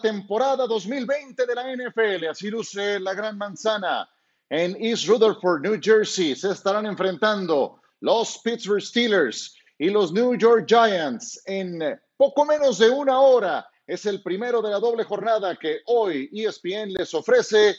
[0.00, 2.26] temporada 2020 de la NFL.
[2.30, 4.08] Así luce la gran manzana.
[4.48, 10.66] En East Rutherford, New Jersey, se estarán enfrentando los Pittsburgh Steelers y los New York
[10.66, 13.68] Giants en poco menos de una hora.
[13.86, 17.76] Es el primero de la doble jornada que hoy ESPN les ofrece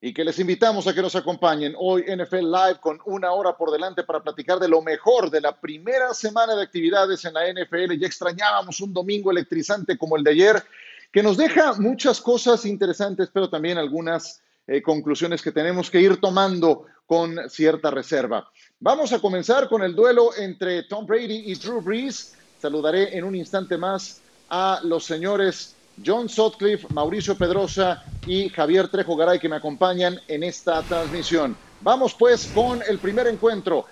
[0.00, 3.70] y que les invitamos a que nos acompañen hoy NFL Live con una hora por
[3.70, 7.98] delante para platicar de lo mejor de la primera semana de actividades en la NFL.
[7.98, 10.62] Ya extrañábamos un domingo electrizante como el de ayer
[11.12, 16.20] que nos deja muchas cosas interesantes, pero también algunas eh, conclusiones que tenemos que ir
[16.20, 18.50] tomando con cierta reserva.
[18.80, 22.34] Vamos a comenzar con el duelo entre Tom Brady y Drew Brees.
[22.60, 29.16] Saludaré en un instante más a los señores John Sutcliffe, Mauricio Pedrosa y Javier Trejo
[29.16, 31.56] Garay que me acompañan en esta transmisión.
[31.80, 33.86] Vamos pues con el primer encuentro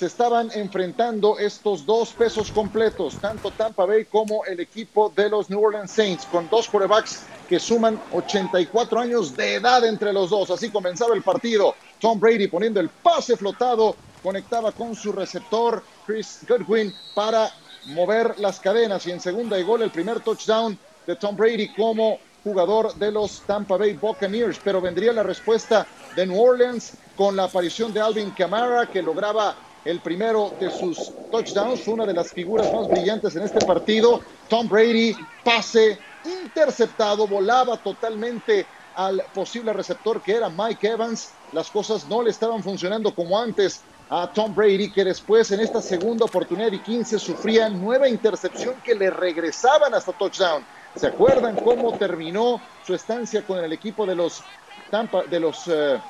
[0.00, 5.50] se estaban enfrentando estos dos pesos completos, tanto Tampa Bay como el equipo de los
[5.50, 10.50] New Orleans Saints, con dos quarterbacks que suman 84 años de edad entre los dos.
[10.50, 11.74] Así comenzaba el partido.
[12.00, 17.50] Tom Brady poniendo el pase flotado, conectaba con su receptor Chris Goodwin para
[17.88, 22.20] mover las cadenas y en segunda y gol el primer touchdown de Tom Brady como
[22.42, 25.86] jugador de los Tampa Bay Buccaneers, pero vendría la respuesta
[26.16, 31.12] de New Orleans con la aparición de Alvin Kamara que lograba el primero de sus
[31.30, 34.20] touchdowns, una de las figuras más brillantes en este partido.
[34.48, 41.30] Tom Brady, pase interceptado, volaba totalmente al posible receptor que era Mike Evans.
[41.52, 45.80] Las cosas no le estaban funcionando como antes a Tom Brady, que después en esta
[45.80, 50.64] segunda oportunidad y 15 sufría nueva intercepción que le regresaban hasta touchdown.
[50.96, 54.42] ¿Se acuerdan cómo terminó su estancia con el equipo de los
[54.90, 56.00] Tampa, de los eh,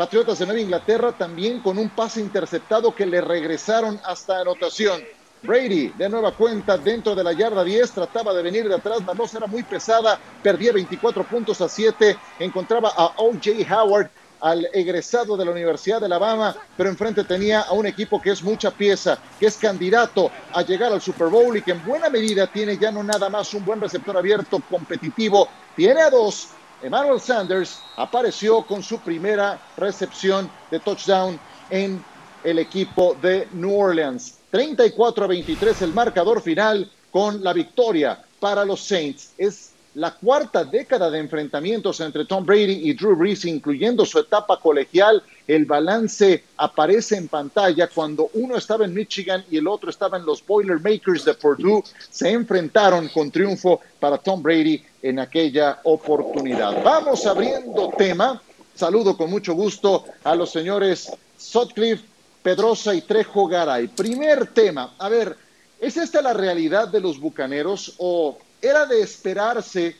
[0.00, 5.02] Patriotas de Nueva Inglaterra también con un pase interceptado que le regresaron hasta anotación.
[5.42, 9.12] Brady, de nueva cuenta, dentro de la yarda 10, trataba de venir de atrás, la
[9.12, 13.50] voz era muy pesada, perdía 24 puntos a 7, encontraba a O.J.
[13.70, 14.08] Howard,
[14.40, 18.42] al egresado de la Universidad de Alabama, pero enfrente tenía a un equipo que es
[18.42, 22.46] mucha pieza, que es candidato a llegar al Super Bowl y que en buena medida
[22.46, 25.46] tiene ya no nada más un buen receptor abierto competitivo,
[25.76, 26.48] tiene a dos
[26.82, 32.02] Emmanuel Sanders apareció con su primera recepción de touchdown en
[32.42, 34.38] el equipo de New Orleans.
[34.50, 39.34] 34 a 23 el marcador final con la victoria para los Saints.
[39.36, 44.58] Es la cuarta década de enfrentamientos entre Tom Brady y Drew Brees, incluyendo su etapa
[44.60, 45.22] colegial.
[45.48, 50.24] El balance aparece en pantalla cuando uno estaba en Michigan y el otro estaba en
[50.24, 51.82] los Boilermakers de Purdue.
[52.08, 56.82] Se enfrentaron con triunfo para Tom Brady en aquella oportunidad.
[56.84, 58.40] Vamos abriendo tema.
[58.74, 62.04] Saludo con mucho gusto a los señores Sutcliffe,
[62.42, 63.88] Pedrosa y Trejo Garay.
[63.88, 64.94] Primer tema.
[64.98, 65.36] A ver,
[65.80, 69.96] ¿es esta la realidad de los bucaneros o era de esperarse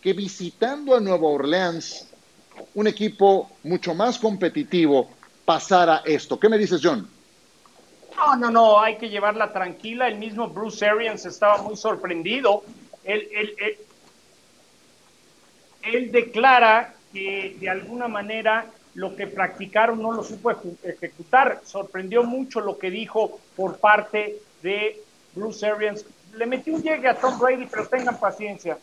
[0.00, 2.08] que visitando a Nueva Orleans,
[2.74, 5.10] un equipo mucho más competitivo,
[5.44, 6.38] pasara esto?
[6.38, 7.08] ¿Qué me dices, John?
[8.16, 10.08] No, no, no, hay que llevarla tranquila.
[10.08, 12.62] El mismo Bruce Arians estaba muy sorprendido.
[13.02, 13.76] Él, él,
[15.82, 20.52] él declara que de alguna manera lo que practicaron no lo supo
[20.84, 21.60] ejecutar.
[21.64, 25.02] Sorprendió mucho lo que dijo por parte de
[25.34, 26.04] Bruce Arians.
[26.36, 28.78] Le metió un llegue a Tom Brady, pero tengan paciencia.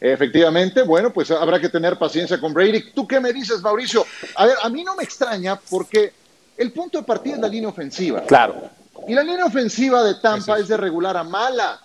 [0.00, 2.90] Efectivamente, bueno, pues habrá que tener paciencia con Brady.
[2.92, 4.04] ¿Tú qué me dices, Mauricio?
[4.34, 6.12] A ver, a mí no me extraña porque
[6.56, 8.22] el punto de partida es la línea ofensiva.
[8.22, 8.68] Claro.
[9.06, 10.66] Y la línea ofensiva de Tampa es.
[10.66, 11.80] de regular a mala.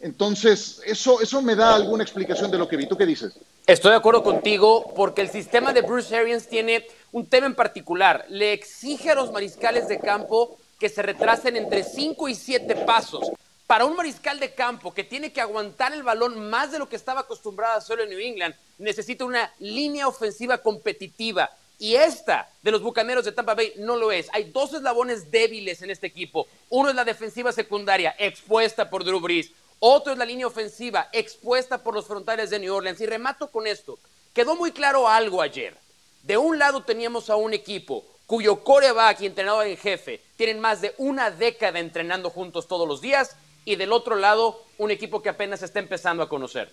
[0.00, 2.86] Entonces, eso, eso me da alguna explicación de lo que vi.
[2.86, 3.32] ¿Tú qué dices?
[3.66, 8.24] Estoy de acuerdo contigo porque el sistema de Bruce Arians tiene un tema en particular.
[8.28, 13.30] Le exige a los mariscales de campo que se retrasen entre 5 y 7 pasos.
[13.66, 16.96] Para un mariscal de campo que tiene que aguantar el balón más de lo que
[16.96, 22.70] estaba acostumbrado a hacerlo en New England, necesita una línea ofensiva competitiva y esta de
[22.70, 24.28] los Bucaneros de Tampa Bay no lo es.
[24.34, 26.46] Hay dos eslabones débiles en este equipo.
[26.68, 29.50] Uno es la defensiva secundaria, expuesta por Drew Brees.
[29.78, 33.00] Otro es la línea ofensiva, expuesta por los frontales de New Orleans.
[33.00, 33.98] Y remato con esto.
[34.34, 35.74] Quedó muy claro algo ayer.
[36.22, 40.80] De un lado teníamos a un equipo cuyo coreback y entrenador en jefe tienen más
[40.80, 43.36] de una década entrenando juntos todos los días.
[43.64, 46.72] Y del otro lado, un equipo que apenas está empezando a conocer.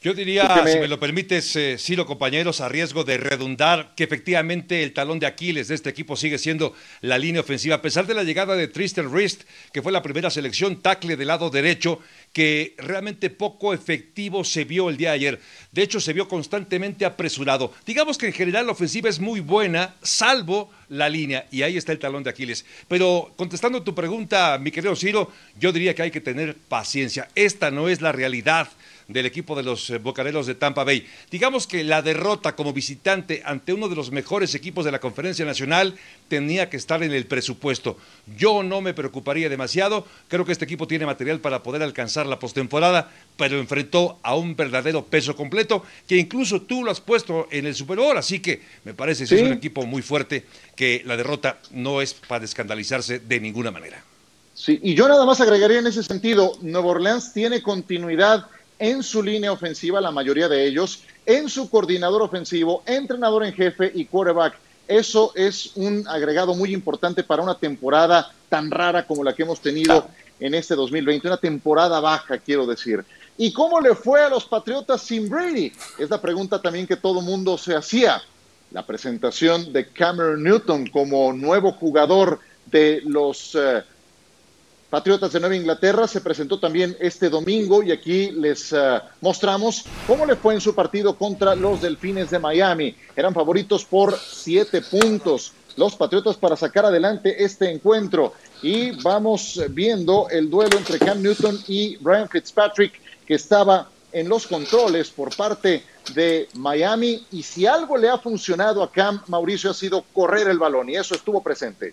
[0.00, 4.84] Yo diría, si me lo permites, eh, Ciro, compañeros, a riesgo de redundar, que efectivamente
[4.84, 8.14] el talón de Aquiles de este equipo sigue siendo la línea ofensiva, a pesar de
[8.14, 9.42] la llegada de Tristan Rist,
[9.72, 12.00] que fue la primera selección tackle del lado derecho,
[12.32, 15.40] que realmente poco efectivo se vio el día de ayer.
[15.72, 17.72] De hecho, se vio constantemente apresurado.
[17.84, 21.90] Digamos que en general la ofensiva es muy buena, salvo la línea y ahí está
[21.90, 22.64] el talón de Aquiles.
[22.86, 27.28] Pero contestando tu pregunta, mi querido Ciro, yo diría que hay que tener paciencia.
[27.34, 28.68] Esta no es la realidad
[29.08, 31.06] del equipo de los eh, Bocaneros de Tampa Bay.
[31.30, 35.46] Digamos que la derrota como visitante ante uno de los mejores equipos de la Conferencia
[35.46, 35.94] Nacional
[36.28, 37.96] tenía que estar en el presupuesto.
[38.36, 42.38] Yo no me preocuparía demasiado, creo que este equipo tiene material para poder alcanzar la
[42.38, 47.66] postemporada, pero enfrentó a un verdadero peso completo que incluso tú lo has puesto en
[47.66, 50.44] el Super Bowl, así que me parece que es un equipo muy fuerte
[50.76, 54.04] que la derrota no es para escandalizarse de ninguna manera.
[54.52, 59.22] Sí, y yo nada más agregaría en ese sentido, Nueva Orleans tiene continuidad en su
[59.22, 64.58] línea ofensiva, la mayoría de ellos, en su coordinador ofensivo, entrenador en jefe y quarterback.
[64.86, 69.60] Eso es un agregado muy importante para una temporada tan rara como la que hemos
[69.60, 70.08] tenido
[70.40, 73.04] en este 2020, una temporada baja, quiero decir.
[73.36, 75.72] ¿Y cómo le fue a los Patriotas sin Brady?
[75.98, 78.22] Es la pregunta también que todo mundo se hacía.
[78.70, 83.82] La presentación de Cameron Newton como nuevo jugador de los eh,
[84.90, 90.24] Patriotas de Nueva Inglaterra se presentó también este domingo y aquí les eh, mostramos cómo
[90.24, 92.96] le fue en su partido contra los Delfines de Miami.
[93.14, 98.32] Eran favoritos por siete puntos los Patriotas para sacar adelante este encuentro.
[98.62, 104.46] Y vamos viendo el duelo entre Cam Newton y Brian Fitzpatrick que estaba en los
[104.46, 107.26] controles por parte de Miami.
[107.30, 110.96] Y si algo le ha funcionado a Cam, Mauricio, ha sido correr el balón y
[110.96, 111.92] eso estuvo presente.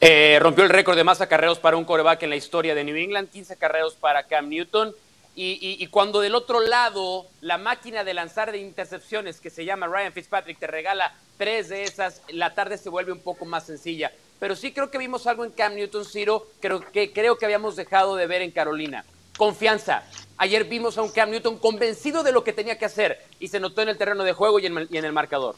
[0.00, 2.96] Eh, rompió el récord de más acarreos para un coreback en la historia de New
[2.96, 4.94] England, 15 acarreos para Cam Newton.
[5.42, 10.12] Y, cuando del otro lado la máquina de lanzar de intercepciones que se llama Ryan
[10.12, 14.12] Fitzpatrick te regala tres de esas, la tarde se vuelve un poco más sencilla.
[14.38, 17.76] Pero sí creo que vimos algo en Cam Newton, Ciro, creo que, creo que habíamos
[17.76, 19.04] dejado de ver en Carolina.
[19.38, 20.02] Confianza.
[20.36, 23.60] Ayer vimos a un Cam Newton convencido de lo que tenía que hacer y se
[23.60, 25.56] notó en el terreno de juego y en, y en el marcador.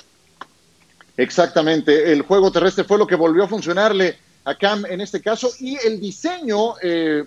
[1.16, 5.50] Exactamente, el juego terrestre fue lo que volvió a funcionarle a Cam en este caso
[5.60, 7.24] y el diseño eh,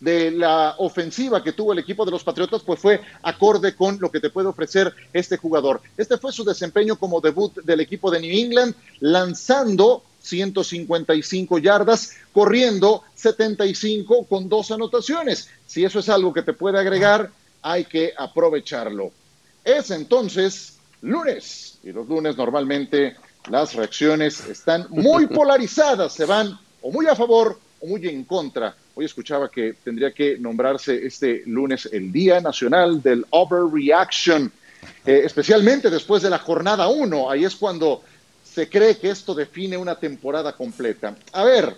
[0.00, 4.10] de la ofensiva que tuvo el equipo de los Patriotas pues fue acorde con lo
[4.10, 5.80] que te puede ofrecer este jugador.
[5.96, 13.04] Este fue su desempeño como debut del equipo de New England, lanzando 155 yardas, corriendo
[13.14, 15.48] 75 con dos anotaciones.
[15.68, 17.30] Si eso es algo que te puede agregar,
[17.62, 19.12] hay que aprovecharlo.
[19.64, 23.16] Es entonces lunes y los lunes normalmente
[23.50, 28.74] las reacciones están muy polarizadas, se van o muy a favor o muy en contra.
[28.94, 34.52] Hoy escuchaba que tendría que nombrarse este lunes el Día Nacional del Overreaction,
[35.04, 37.30] eh, especialmente después de la jornada 1.
[37.30, 38.02] Ahí es cuando
[38.44, 41.16] se cree que esto define una temporada completa.
[41.32, 41.74] A ver,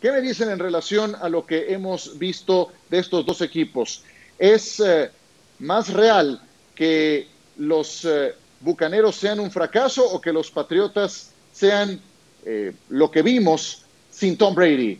[0.00, 4.04] ¿qué me dicen en relación a lo que hemos visto de estos dos equipos?
[4.38, 5.10] ¿Es eh,
[5.58, 6.40] más real
[6.74, 7.26] que
[7.58, 12.00] los eh, Bucaneros sean un fracaso o que los Patriotas sean
[12.44, 14.98] eh, lo que vimos sin Tom Brady.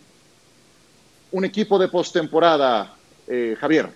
[1.31, 2.94] Un equipo de postemporada,
[3.26, 3.88] eh, Javier.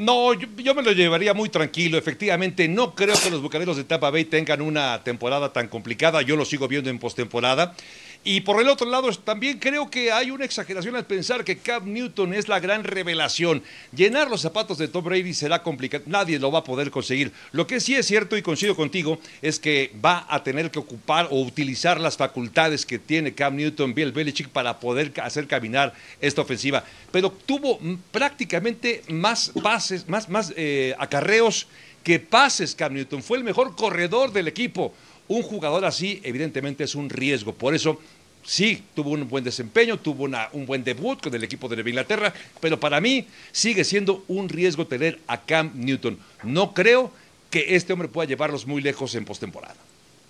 [0.00, 1.98] No, yo, me lo llevaría muy tranquilo.
[1.98, 6.22] Efectivamente, no creo que los Bucaneros de Tampa Bay tengan una temporada tan complicada.
[6.22, 7.74] Yo lo sigo viendo en postemporada.
[8.22, 11.90] Y por el otro lado, también creo que hay una exageración al pensar que Cam
[11.90, 13.62] Newton es la gran revelación.
[13.96, 17.32] Llenar los zapatos de Tom Brady será complicado, nadie lo va a poder conseguir.
[17.52, 21.28] Lo que sí es cierto y coincido contigo es que va a tener que ocupar
[21.30, 26.42] o utilizar las facultades que tiene Cam Newton, Bill Belichick para poder hacer caminar esta
[26.42, 26.84] ofensiva.
[27.10, 27.78] Pero tuvo
[28.12, 31.68] prácticamente más pases, más, más eh, acarreos
[32.02, 33.22] que pases Cam Newton.
[33.22, 34.92] Fue el mejor corredor del equipo.
[35.30, 37.54] Un jugador así, evidentemente, es un riesgo.
[37.54, 38.00] Por eso,
[38.42, 42.34] sí, tuvo un buen desempeño, tuvo un buen debut con el equipo de Nueva Inglaterra,
[42.60, 46.18] pero para mí sigue siendo un riesgo tener a Cam Newton.
[46.42, 47.12] No creo
[47.48, 49.76] que este hombre pueda llevarlos muy lejos en postemporada.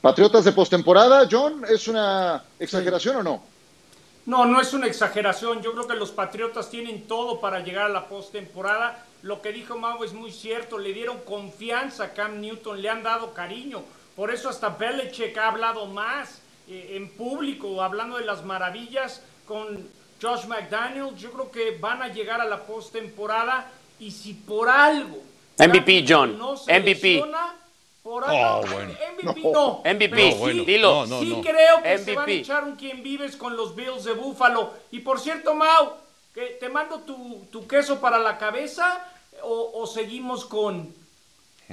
[0.02, 3.42] Patriotas de postemporada, John, ¿es una exageración o no?
[4.26, 5.62] No, no es una exageración.
[5.62, 9.02] Yo creo que los Patriotas tienen todo para llegar a la postemporada.
[9.22, 10.76] Lo que dijo Mau es muy cierto.
[10.76, 13.82] Le dieron confianza a Cam Newton, le han dado cariño.
[14.20, 19.88] Por eso hasta Belichick ha hablado más eh, en público, hablando de las maravillas con
[20.20, 21.18] Josh McDaniels.
[21.18, 25.22] Yo creo que van a llegar a la postemporada y si por algo
[25.56, 27.24] MVP John, MVP.
[28.02, 31.06] por algo, oh, MVP no, MVP, sí, dilo.
[31.06, 34.74] sí creo que se van a echar un quien vives con los Bills de Buffalo.
[34.90, 35.94] Y por cierto, Mau,
[36.34, 39.02] que te mando tu, tu queso para la cabeza
[39.42, 40.99] o, o seguimos con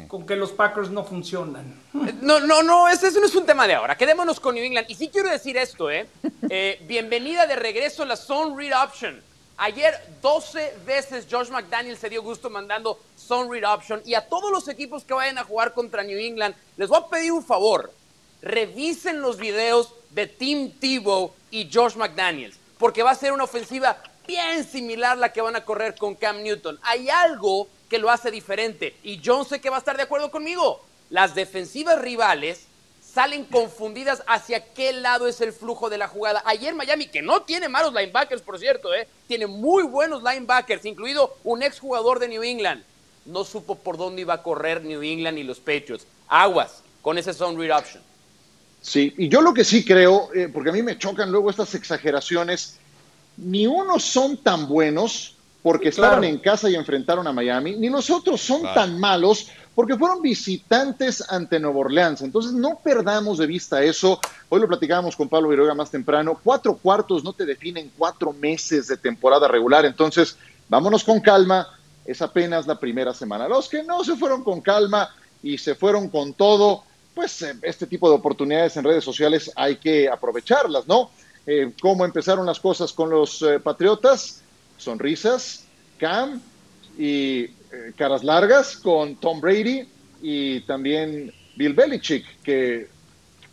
[0.08, 1.74] con que los Packers no funcionan.
[2.22, 3.98] No, no, no, ese, no es un tema de ahora.
[3.98, 4.89] Quedémonos con New England.
[4.89, 6.08] Y sí quiero decir esto, ¿eh?
[6.50, 9.22] eh bienvenida de regreso a la Zone Read Option.
[9.58, 14.01] Ayer 12 veces Josh McDaniel se dio gusto mandando Zone Read Option.
[14.06, 17.08] Y a todos los equipos que vayan a jugar contra New England, les voy a
[17.08, 17.92] pedir un favor.
[18.42, 23.98] Revisen los videos de Tim Tebow y Josh McDaniels, porque va a ser una ofensiva
[24.27, 26.77] bien similar a la que van a correr con Cam Newton.
[26.84, 30.32] Hay algo que lo hace diferente y John sé que va a estar de acuerdo
[30.32, 30.84] conmigo.
[31.10, 32.67] Las defensivas rivales
[33.13, 36.44] salen confundidas hacia qué lado es el flujo de la jugada.
[36.46, 39.08] Ayer Miami, que no tiene malos linebackers, por cierto, ¿eh?
[39.27, 42.84] tiene muy buenos linebackers, incluido un exjugador de New England.
[43.25, 46.06] No supo por dónde iba a correr New England y los Patriots.
[46.27, 48.03] Aguas con ese zone read option.
[48.82, 51.74] Sí, y yo lo que sí creo, eh, porque a mí me chocan luego estas
[51.74, 52.77] exageraciones,
[53.38, 55.37] ni unos son tan buenos
[55.67, 59.97] porque estaban en casa y enfrentaron a Miami, ni los otros son tan malos porque
[59.97, 62.21] fueron visitantes ante Nueva Orleans.
[62.21, 64.17] Entonces, no perdamos de vista eso.
[64.47, 66.39] Hoy lo platicábamos con Pablo Viroga más temprano.
[66.41, 69.83] Cuatro cuartos no te definen cuatro meses de temporada regular.
[69.83, 70.38] Entonces,
[70.69, 71.67] vámonos con calma.
[72.05, 73.50] Es apenas la primera semana.
[73.50, 77.88] Los que no se fueron con calma y se fueron con todo, pues eh, este
[77.88, 81.12] tipo de oportunidades en redes sociales hay que aprovecharlas, ¿no?
[81.45, 84.43] Eh, ¿Cómo empezaron las cosas con los eh, Patriotas?
[84.77, 85.65] Sonrisas,
[85.98, 86.41] Cam
[86.98, 87.51] y eh,
[87.96, 89.88] caras largas con Tom Brady
[90.22, 92.88] y también Bill Belichick, que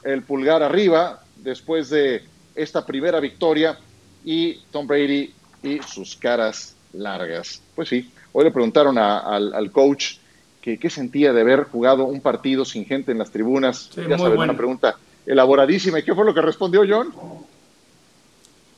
[0.05, 2.23] el pulgar arriba después de
[2.55, 3.79] esta primera victoria
[4.25, 7.61] y Tom Brady y sus caras largas.
[7.75, 10.17] Pues sí, hoy le preguntaron al, coach
[10.61, 13.91] que qué sentía de haber jugado un partido sin gente en las tribunas.
[13.97, 15.99] ya saben, una pregunta elaboradísima.
[15.99, 17.13] ¿Y qué fue lo que respondió John?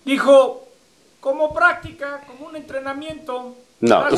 [0.04, 0.65] Dijo,
[1.20, 4.08] como práctica, como un entrenamiento, no,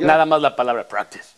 [0.00, 1.36] nada más la palabra practice.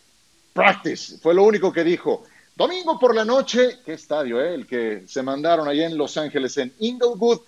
[0.53, 2.23] Practice, fue lo único que dijo.
[2.55, 4.53] Domingo por la noche, qué estadio, eh?
[4.53, 7.39] el que se mandaron allá en Los Ángeles, en Inglewood.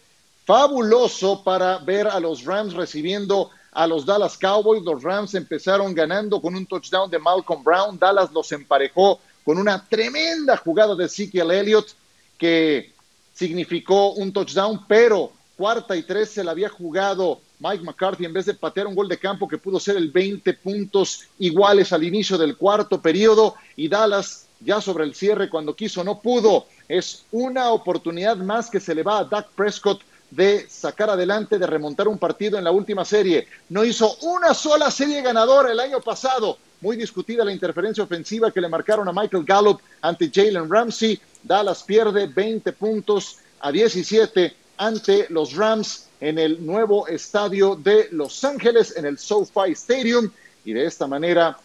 [0.45, 4.83] Fabuloso para ver a los Rams recibiendo a los Dallas Cowboys.
[4.83, 7.99] Los Rams empezaron ganando con un touchdown de Malcolm Brown.
[7.99, 11.89] Dallas los emparejó con una tremenda jugada de Ezekiel Elliott
[12.37, 12.93] que
[13.33, 18.47] significó un touchdown, pero cuarta y tres se la había jugado Mike McCarthy en vez
[18.47, 22.37] de patear un gol de campo que pudo ser el 20 puntos iguales al inicio
[22.37, 26.65] del cuarto periodo y Dallas ya sobre el cierre cuando quiso no pudo.
[26.87, 30.01] Es una oportunidad más que se le va a Dak Prescott
[30.31, 33.47] de sacar adelante, de remontar un partido en la última serie.
[33.69, 36.57] No hizo una sola serie ganadora el año pasado.
[36.79, 41.19] Muy discutida la interferencia ofensiva que le marcaron a Michael Gallup ante Jalen Ramsey.
[41.43, 48.43] Dallas pierde 20 puntos a 17 ante los Rams en el nuevo estadio de Los
[48.43, 50.31] Ángeles, en el SoFi Stadium,
[50.65, 51.55] y de esta manera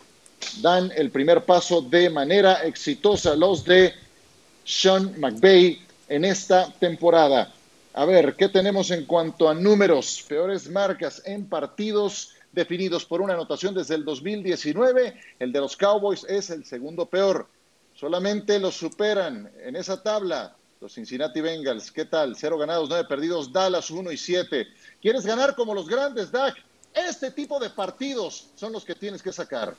[0.61, 3.94] dan el primer paso de manera exitosa los de
[4.66, 5.80] Sean McVay
[6.11, 7.54] en esta temporada.
[7.94, 10.23] A ver, ¿qué tenemos en cuanto a números?
[10.28, 15.18] Peores marcas en partidos definidos por una anotación desde el 2019.
[15.38, 17.46] El de los Cowboys es el segundo peor.
[17.94, 22.37] Solamente los superan en esa tabla los Cincinnati Bengals, ¿qué tal?
[22.37, 23.52] Cero ganados, nueve perdidos.
[23.52, 24.66] Dallas, uno y siete.
[25.00, 26.56] ¿Quieres ganar como los grandes, Dak?
[26.95, 29.75] Este tipo de partidos son los que tienes que sacar.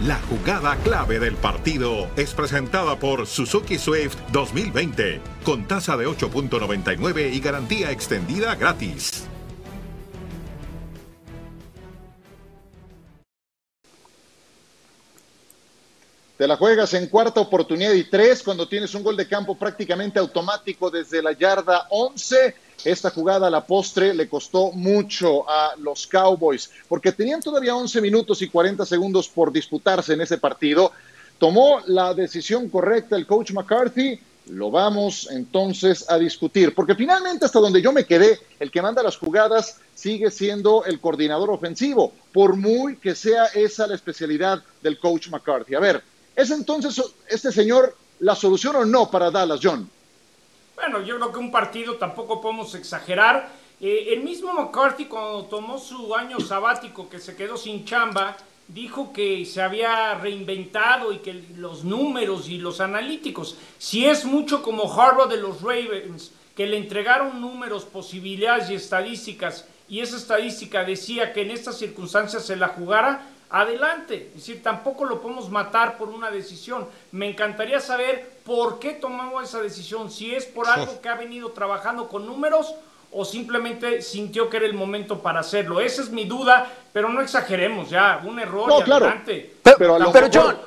[0.00, 7.34] La jugada clave del partido es presentada por Suzuki Swift 2020, con tasa de 8.99
[7.34, 9.29] y garantía extendida gratis.
[16.40, 20.18] Te la juegas en cuarta oportunidad y tres cuando tienes un gol de campo prácticamente
[20.18, 22.54] automático desde la yarda 11.
[22.82, 28.00] Esta jugada a la postre le costó mucho a los Cowboys porque tenían todavía 11
[28.00, 30.92] minutos y 40 segundos por disputarse en ese partido.
[31.38, 34.18] Tomó la decisión correcta el coach McCarthy.
[34.46, 39.02] Lo vamos entonces a discutir, porque finalmente hasta donde yo me quedé, el que manda
[39.02, 44.98] las jugadas sigue siendo el coordinador ofensivo, por muy que sea esa la especialidad del
[44.98, 45.74] coach McCarthy.
[45.74, 46.02] A ver,
[46.36, 49.88] ¿Es entonces este señor la solución o no para Dallas, John?
[50.74, 53.50] Bueno, yo creo que un partido tampoco podemos exagerar.
[53.80, 58.36] Eh, el mismo McCarthy cuando tomó su año sabático que se quedó sin chamba,
[58.68, 64.62] dijo que se había reinventado y que los números y los analíticos, si es mucho
[64.62, 70.84] como Harvard de los Ravens, que le entregaron números, posibilidades y estadísticas, y esa estadística
[70.84, 74.28] decía que en estas circunstancias se la jugara, adelante.
[74.28, 76.86] Es decir, tampoco lo podemos matar por una decisión.
[77.12, 81.50] Me encantaría saber por qué tomamos esa decisión, si es por algo que ha venido
[81.50, 82.74] trabajando con números
[83.12, 85.80] o simplemente sintió que era el momento para hacerlo.
[85.80, 89.12] Esa es mi duda, pero no exageremos ya, un error no, claro.
[89.24, 90.58] Pero, a lo mejor, John,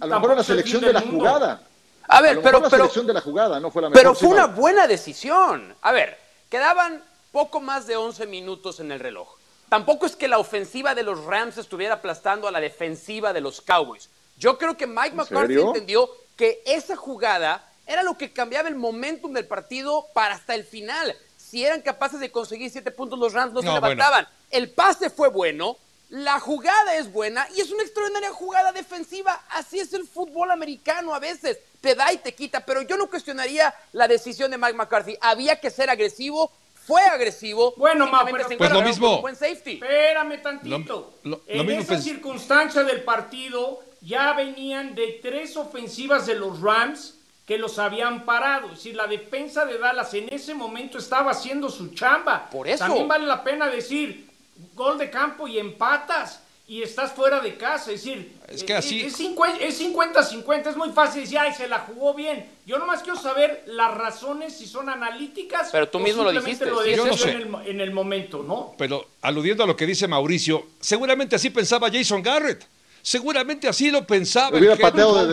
[0.00, 1.62] a lo mejor la selección de la jugada.
[2.06, 4.02] A ver, pero, la pero, selección de la jugada no fue la mejor.
[4.02, 5.74] Pero fue una buena decisión.
[5.82, 6.18] A ver,
[6.50, 7.02] quedaban
[7.32, 9.33] poco más de 11 minutos en el reloj.
[9.68, 13.60] Tampoco es que la ofensiva de los Rams estuviera aplastando a la defensiva de los
[13.60, 14.08] Cowboys.
[14.36, 19.32] Yo creo que Mike McCarthy entendió que esa jugada era lo que cambiaba el momentum
[19.32, 21.14] del partido para hasta el final.
[21.36, 23.80] Si eran capaces de conseguir siete puntos, los Rams no, se bueno.
[23.80, 24.26] levantaban.
[24.50, 25.76] El pase fue bueno,
[26.10, 29.44] la jugada es buena y es una extraordinaria jugada defensiva.
[29.50, 31.58] Así es el fútbol americano a veces.
[31.80, 35.18] Te da y te quita, pero yo no cuestionaría la decisión de Mike McCarthy.
[35.20, 36.50] Había que ser agresivo,
[36.86, 37.74] fue agresivo.
[37.76, 39.20] Bueno, Ma, pero- se Pues lo mismo.
[39.20, 39.74] buen safety.
[39.74, 41.14] Espérame tantito.
[41.22, 46.34] Lo- lo- en lo mismo esa circunstancia del partido ya venían de tres ofensivas de
[46.34, 47.14] los Rams
[47.46, 48.66] que los habían parado.
[48.68, 52.48] Es decir, la defensa de Dallas en ese momento estaba haciendo su chamba.
[52.50, 52.84] Por eso.
[52.84, 54.28] También vale la pena decir,
[54.74, 57.92] gol de campo y empatas y estás fuera de casa.
[57.92, 60.70] Es decir, Es que así- es 50 es 50-50.
[60.70, 62.46] Es muy fácil decir, ay, se la jugó bien.
[62.66, 65.68] Yo nomás quiero saber las razones, si son analíticas.
[65.72, 67.32] Pero tú o mismo lo dijiste, Lo yo no sé.
[67.32, 68.74] en, el, en el momento, ¿no?
[68.78, 72.66] Pero aludiendo a lo que dice Mauricio, seguramente así pensaba Jason Garrett.
[73.06, 74.80] Seguramente así lo pensaba el head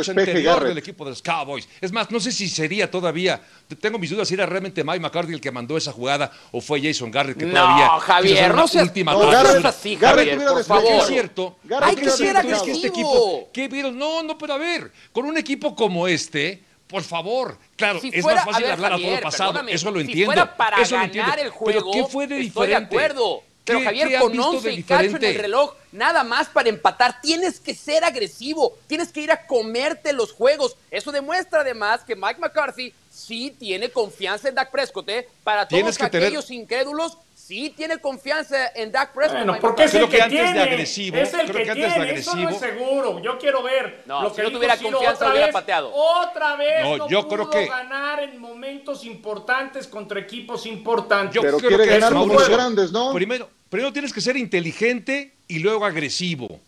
[0.10, 1.70] anterior del equipo de los Cowboys.
[1.80, 3.42] Es más, no sé si sería todavía,
[3.80, 6.82] tengo mis dudas si era realmente Mike McCarthy el que mandó esa jugada o fue
[6.82, 10.64] Jason Garrett que todavía No, Javier, no seas, última No, Garrett- así, Garrett Javier, por
[10.66, 10.92] favor.
[11.02, 13.98] es cierto, Garrett que es que este equipo, ¿qué vieron?
[13.98, 18.22] No, no, pero a ver, con un equipo como este, por favor, claro, Si es
[18.22, 20.26] fuera- más fácil a ver, hablar a todo pasado, eso lo si entiendo.
[20.26, 21.32] fuera para eso lo entiendo.
[21.42, 22.96] el juego, pero ¿qué fue de estoy de diferente?
[22.98, 23.44] acuerdo.
[23.64, 26.70] Pero ¿Qué- Javier, con visto 11 de y cacho en el reloj, nada más para
[26.70, 30.76] empatar, tienes que ser agresivo, tienes que ir a comerte los juegos.
[30.90, 35.28] Eso demuestra además que Mike McCarthy sí tiene confianza en Dak Prescott, ¿eh?
[35.44, 39.38] Para todos tener- aquellos incrédulos, sí tiene confianza en Dak Prescott.
[39.38, 40.62] Bueno, porque es Creo el que que, antes de tiene.
[40.62, 42.20] agresivo, es el creo que, que antes de tiene.
[42.20, 42.60] Eso no es agresivo.
[42.86, 43.20] seguro.
[43.20, 44.04] Yo quiero ver.
[44.06, 45.92] No, lo si que no dijo tuviera Ciro confianza, otra hubiera vez, pateado.
[45.94, 51.36] Otra vez No, no, yo pudo creo que- ganar en momentos importantes contra equipos importantes.
[51.36, 52.40] Yo Pero creo quiere que ganar Mauricio.
[52.40, 53.14] los grandes, ¿no?
[53.14, 56.60] Primero, primero tienes que ser inteligente y luego agresivo.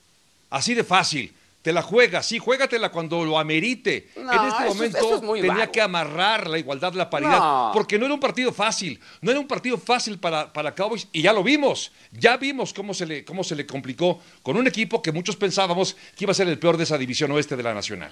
[0.49, 1.33] Así de fácil.
[1.63, 4.09] Te la juegas, sí, juégatela cuando lo amerite.
[4.17, 5.71] No, en este momento eso es muy tenía vago.
[5.71, 7.71] que amarrar la igualdad, la paridad, No.
[7.73, 8.99] porque no era un partido fácil.
[9.21, 11.91] No era un partido fácil para, para Cowboys y ya lo vimos.
[12.11, 15.95] Ya vimos cómo se, le, cómo se le complicó con un equipo que muchos pensábamos
[16.17, 18.11] que iba a ser el peor de esa división oeste de la Nacional.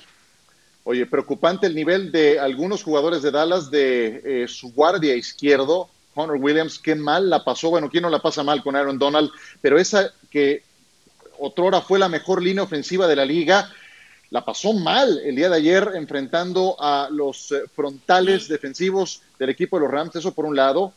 [0.86, 6.38] Oye, preocupante el nivel de algunos jugadores de Dallas de eh, su guardia izquierdo, Hunter
[6.42, 7.70] Williams, qué mal la pasó.
[7.70, 9.30] Bueno, ¿quién no la pasa mal con Aaron Donald?
[9.62, 10.64] Pero esa que
[11.42, 13.70] otrora fue la mejor línea ofensiva de la liga,
[14.30, 19.78] la pasó mal el día de ayer enfrentando a los eh, frontales defensivos del equipo
[19.78, 20.94] de los Rams, eso por un lado.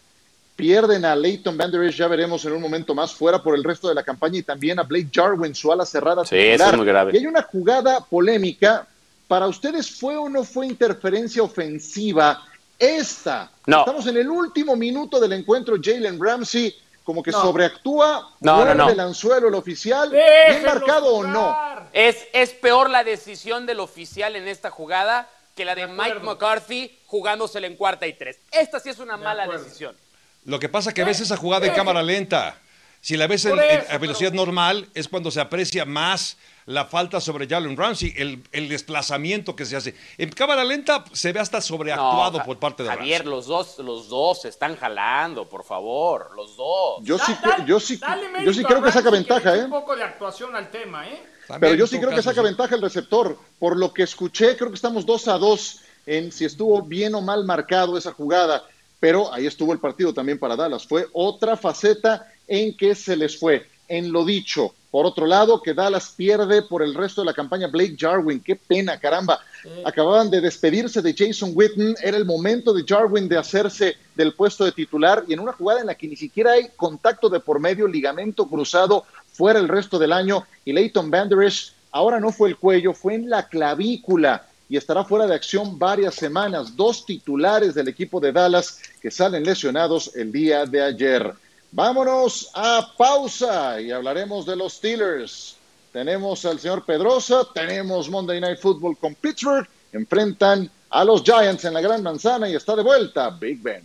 [0.54, 3.64] Pierden a Leighton Van Der Esch, ya veremos en un momento más, fuera por el
[3.64, 6.24] resto de la campaña, y también a Blake Jarwin, su ala cerrada.
[6.24, 7.10] Sí, eso es muy grave.
[7.12, 8.86] Y hay una jugada polémica.
[9.26, 12.44] ¿Para ustedes fue o no fue interferencia ofensiva
[12.78, 13.50] esta?
[13.66, 13.80] No.
[13.80, 15.76] Estamos en el último minuto del encuentro.
[15.82, 16.72] Jalen Ramsey
[17.04, 17.42] como que No.
[17.42, 18.88] sobreactúa, No, no, no.
[18.88, 20.10] el anzuelo el oficial.
[20.10, 21.56] ¿Bien marcado o no?
[21.92, 26.20] Es, es peor la decisión del oficial en esta jugada que la de, De Mike.
[26.20, 28.38] McCarthy jugándosela en cuarta y tres.
[28.50, 29.62] Esta sí es una mala acuerdo.
[29.64, 29.96] decisión.
[30.44, 32.56] Lo que pasa es que ves esa jugada en cámara lenta.
[33.00, 36.36] Si la ves en, Por eso, en- a velocidad normal, es cuando se aprecia más
[36.66, 39.94] la falta sobre Jalen Ramsey, el, el desplazamiento que se hace.
[40.18, 43.30] En cámara lenta se ve hasta sobreactuado por parte de Javier, Ramsey.
[43.36, 47.00] los dos, los dos se están jalando, por favor, los dos.
[47.02, 47.34] Yo sí,
[47.66, 49.64] yo sí, dale yo sí creo que saca ventaja, le ¿eh?
[49.64, 51.22] Un poco de actuación al tema, ¿eh?
[51.46, 52.46] También, Pero yo sí creo que saca sí.
[52.46, 53.38] ventaja el receptor.
[53.58, 57.20] Por lo que escuché, creo que estamos 2 a 2 en si estuvo bien o
[57.20, 58.64] mal marcado esa jugada.
[58.98, 60.86] Pero ahí estuvo el partido también para Dallas.
[60.86, 63.68] Fue otra faceta en que se les fue.
[63.88, 67.66] En lo dicho, por otro lado, que Dallas pierde por el resto de la campaña
[67.66, 68.38] Blake Jarwin.
[68.38, 69.40] Qué pena, caramba.
[69.84, 71.96] Acababan de despedirse de Jason Witten.
[72.00, 75.24] Era el momento de Jarwin de hacerse del puesto de titular.
[75.26, 78.46] Y en una jugada en la que ni siquiera hay contacto de por medio, ligamento
[78.46, 79.02] cruzado,
[79.32, 80.46] fuera el resto del año.
[80.64, 84.76] Y Leighton Van Der Esch ahora no fue el cuello, fue en la clavícula y
[84.76, 86.76] estará fuera de acción varias semanas.
[86.76, 91.34] Dos titulares del equipo de Dallas que salen lesionados el día de ayer.
[91.76, 95.56] Vámonos a pausa y hablaremos de los Steelers.
[95.92, 101.74] Tenemos al señor Pedrosa, tenemos Monday Night Football con Pittsburgh, enfrentan a los Giants en
[101.74, 103.82] la Gran Manzana y está de vuelta Big Ben.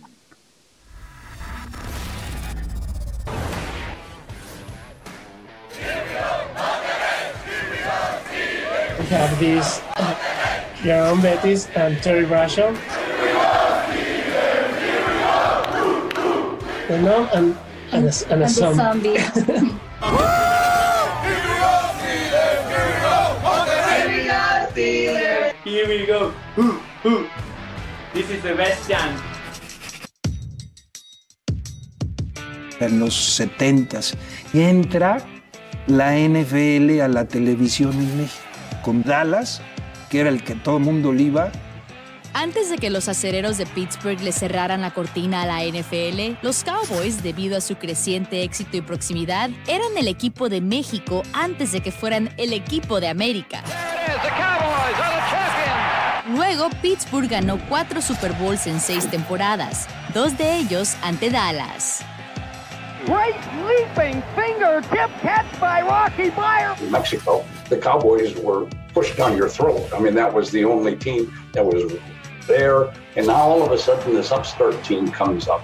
[9.40, 9.60] We
[10.84, 12.24] Jerome Bettis and Terry
[17.92, 19.18] and a, and a and the zombie.
[19.18, 19.78] zombie.
[25.64, 26.32] Here we go.
[28.14, 29.20] This is the best chance.
[32.80, 34.14] en los 70s
[34.54, 35.18] y entra
[35.86, 38.42] la NFL a la televisión en México
[38.82, 39.60] con Dallas
[40.10, 41.52] que era el que todo el mundo le iba,
[42.32, 46.62] Antes de que los acereros de Pittsburgh le cerraran la cortina a la NFL, los
[46.62, 51.80] Cowboys, debido a su creciente éxito y proximidad, eran el equipo de México antes de
[51.80, 53.62] que fueran el equipo de América.
[56.28, 62.04] Luego, Pittsburgh ganó cuatro Super Bowls en seis temporadas, dos de ellos ante Dallas.
[63.06, 63.34] Great
[63.66, 66.76] leaping fingertip catch by Rocky Meyer.
[66.80, 69.88] In Mexico, the Cowboys were pushed down your throat.
[69.92, 71.90] I mean, that was the only team that was
[72.50, 72.92] there.
[73.16, 75.62] And now all of a sudden, this upstart team comes up.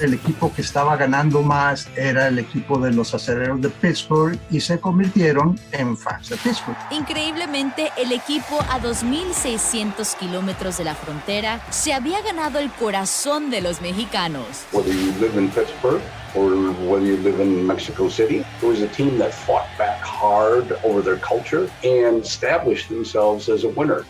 [0.00, 4.58] El equipo que estaba ganando más era el equipo de los acereros de Pittsburgh y
[4.58, 6.76] se convirtieron en fans de Pittsburgh.
[6.90, 13.60] Increíblemente, el equipo a 2.600 kilómetros de la frontera se había ganado el corazón de
[13.60, 14.66] los mexicanos.
[14.72, 16.02] Whether you live in Pittsburgh
[16.34, 16.50] or
[16.88, 21.02] whether you live in Mexico City, it was a team that fought back hard over
[21.02, 24.04] their culture and established themselves as a winner.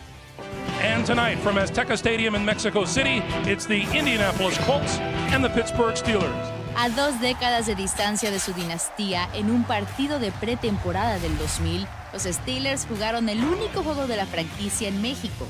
[0.81, 4.99] And tonight from Azteca Stadium in Mexico City, it's the Indianapolis Colts
[5.31, 6.51] and the Pittsburgh Steelers.
[6.77, 11.87] A dos décadas de distancia de su dinastía, en un partido de pretemporada del 2000,
[12.11, 15.45] los Steelers jugaron el único juego de la franquicia en México.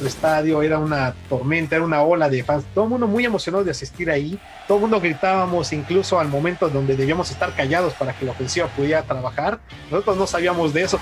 [0.00, 2.64] El estadio era una tormenta, era una ola de fans.
[2.72, 4.38] Todo el mundo muy emocionado de asistir ahí.
[4.66, 8.68] Todo el mundo gritábamos incluso al momento donde debíamos estar callados para que la ofensiva
[8.68, 9.60] pudiera trabajar.
[9.90, 10.98] Nosotros no sabíamos de eso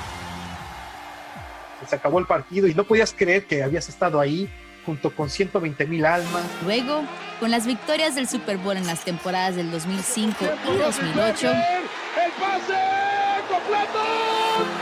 [1.88, 4.48] se acabó el partido y no podías creer que habías estado ahí
[4.86, 6.44] junto con 120 mil almas.
[6.64, 7.02] Luego,
[7.40, 12.74] con las victorias del Super Bowl en las temporadas del 2005 y 2008, ¡El pase
[13.48, 13.98] completo!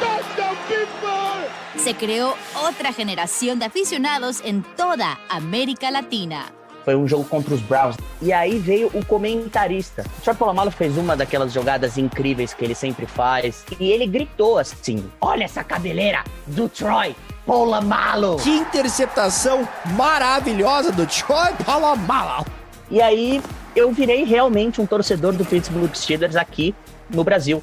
[0.00, 1.82] ¡Touchdown Pittsburgh!
[1.86, 2.34] se creó
[2.68, 6.52] otra generación de aficionados en toda América Latina.
[6.86, 7.96] Foi um jogo contra os Browns.
[8.22, 10.04] E aí veio o comentarista.
[10.18, 13.64] O Troy Polamalu fez uma daquelas jogadas incríveis que ele sempre faz.
[13.80, 18.36] E ele gritou assim: Olha essa cabeleira do Troy Polamalu.
[18.36, 22.46] Que interceptação maravilhosa do Troy Polamalu.
[22.88, 23.42] E aí
[23.74, 26.72] eu virei realmente um torcedor do Pittsburgh Steelers aqui
[27.10, 27.60] no Brasil.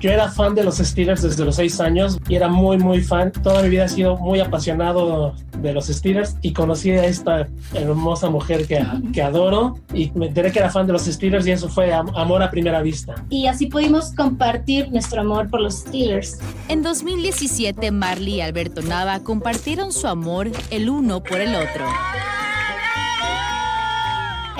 [0.00, 3.30] Yo era fan de los Steelers desde los seis años y era muy, muy fan.
[3.30, 8.30] Toda mi vida he sido muy apasionado de los Steelers y conocí a esta hermosa
[8.30, 8.82] mujer que,
[9.12, 12.10] que adoro y me enteré que era fan de los Steelers y eso fue am-
[12.16, 13.14] amor a primera vista.
[13.28, 16.38] Y así pudimos compartir nuestro amor por los Steelers.
[16.68, 21.84] En 2017, Marley y Alberto Nava compartieron su amor el uno por el otro.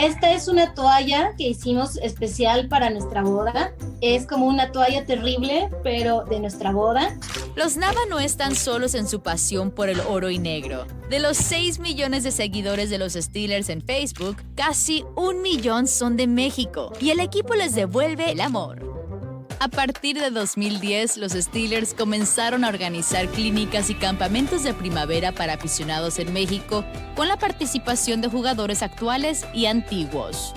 [0.01, 3.75] Esta es una toalla que hicimos especial para nuestra boda.
[4.01, 7.19] Es como una toalla terrible, pero de nuestra boda.
[7.55, 10.87] Los Nava no están solos en su pasión por el oro y negro.
[11.11, 16.17] De los 6 millones de seguidores de los Steelers en Facebook, casi un millón son
[16.17, 19.00] de México y el equipo les devuelve el amor.
[19.63, 25.53] A partir de 2010, los Steelers comenzaron a organizar clínicas y campamentos de primavera para
[25.53, 26.83] aficionados en México
[27.15, 30.55] con la participación de jugadores actuales y antiguos.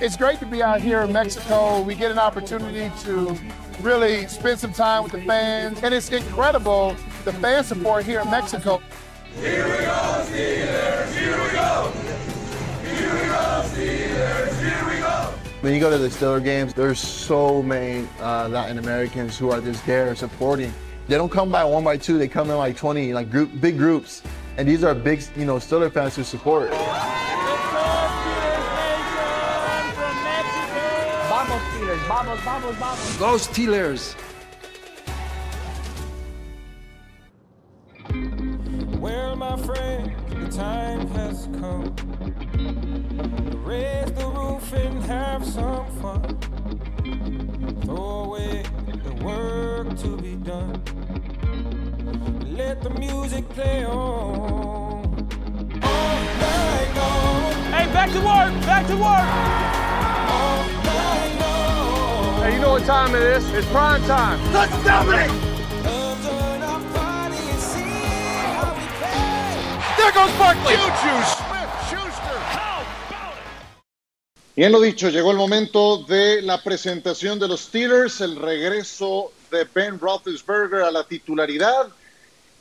[0.00, 1.80] It's great to be out here in Mexico.
[1.82, 3.36] We get an opportunity to
[3.80, 8.28] really spend some time with the fans, and it's incredible the fan support here in
[8.28, 8.80] Mexico.
[9.40, 11.14] Here we go, Steelers!
[11.14, 11.45] Here we
[15.66, 19.60] When you go to the Steeler games, there's so many uh, Latin Americans who are
[19.60, 20.72] just there supporting.
[21.08, 23.76] They don't come by one by two; they come in like 20, like group, big
[23.76, 24.22] groups.
[24.58, 26.70] And these are big, you know, Steeler fans who support.
[26.70, 26.80] Vamos,
[31.72, 31.98] Steelers!
[32.06, 33.16] Vamos, vamos, vamos!
[33.16, 34.14] Go Steelers!
[39.00, 42.95] Well, my friend, the time has come.
[43.64, 46.38] Raise the roof and have some fun.
[47.82, 48.62] Throw away
[49.04, 50.82] the work to be done.
[52.56, 53.94] Let the music play on.
[55.82, 57.52] All night long.
[57.72, 58.52] Hey, back to work!
[58.66, 59.28] Back to work!
[60.32, 62.42] All night long.
[62.42, 63.48] Hey, you know what time it is?
[63.52, 64.38] It's prime time.
[64.52, 65.30] Let's dominate!
[69.96, 71.45] There goes Barkley.
[74.56, 79.66] Bien lo dicho, llegó el momento de la presentación de los Steelers, el regreso de
[79.74, 81.88] Ben Roethlisberger a la titularidad.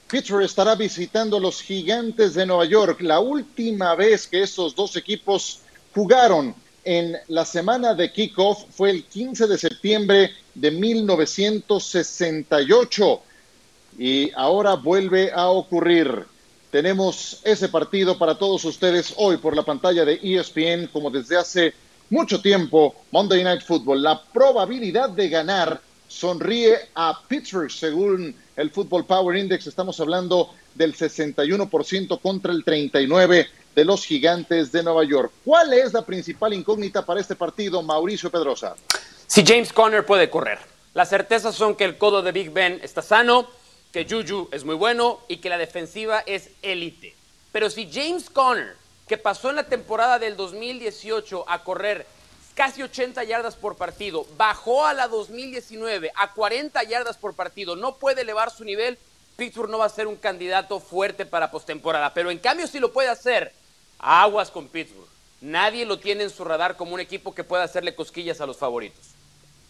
[0.09, 2.99] Pittsburgh estará visitando a los Gigantes de Nueva York.
[2.99, 5.61] La última vez que estos dos equipos
[5.93, 6.53] jugaron
[6.83, 13.21] en la semana de kickoff fue el 15 de septiembre de 1968
[13.99, 16.25] y ahora vuelve a ocurrir.
[16.71, 21.73] Tenemos ese partido para todos ustedes hoy por la pantalla de ESPN como desde hace
[22.09, 24.01] mucho tiempo, Monday Night Football.
[24.01, 30.95] La probabilidad de ganar sonríe a Pittsburgh según el Football Power Index, estamos hablando del
[30.95, 35.31] 61% contra el 39% de los gigantes de Nueva York.
[35.43, 38.75] ¿Cuál es la principal incógnita para este partido, Mauricio Pedrosa?
[39.27, 40.59] Si James Conner puede correr.
[40.93, 43.49] Las certezas son que el codo de Big Ben está sano,
[43.91, 47.13] que Juju es muy bueno y que la defensiva es élite.
[47.51, 52.05] Pero si James Conner, que pasó en la temporada del 2018 a correr
[52.55, 57.95] casi 80 yardas por partido, bajó a la 2019 a 40 yardas por partido, no
[57.95, 58.97] puede elevar su nivel,
[59.35, 62.13] Pittsburgh no va a ser un candidato fuerte para postemporada.
[62.13, 63.51] Pero en cambio, si lo puede hacer,
[63.99, 65.07] aguas con Pittsburgh.
[65.41, 68.57] Nadie lo tiene en su radar como un equipo que pueda hacerle cosquillas a los
[68.57, 69.15] favoritos.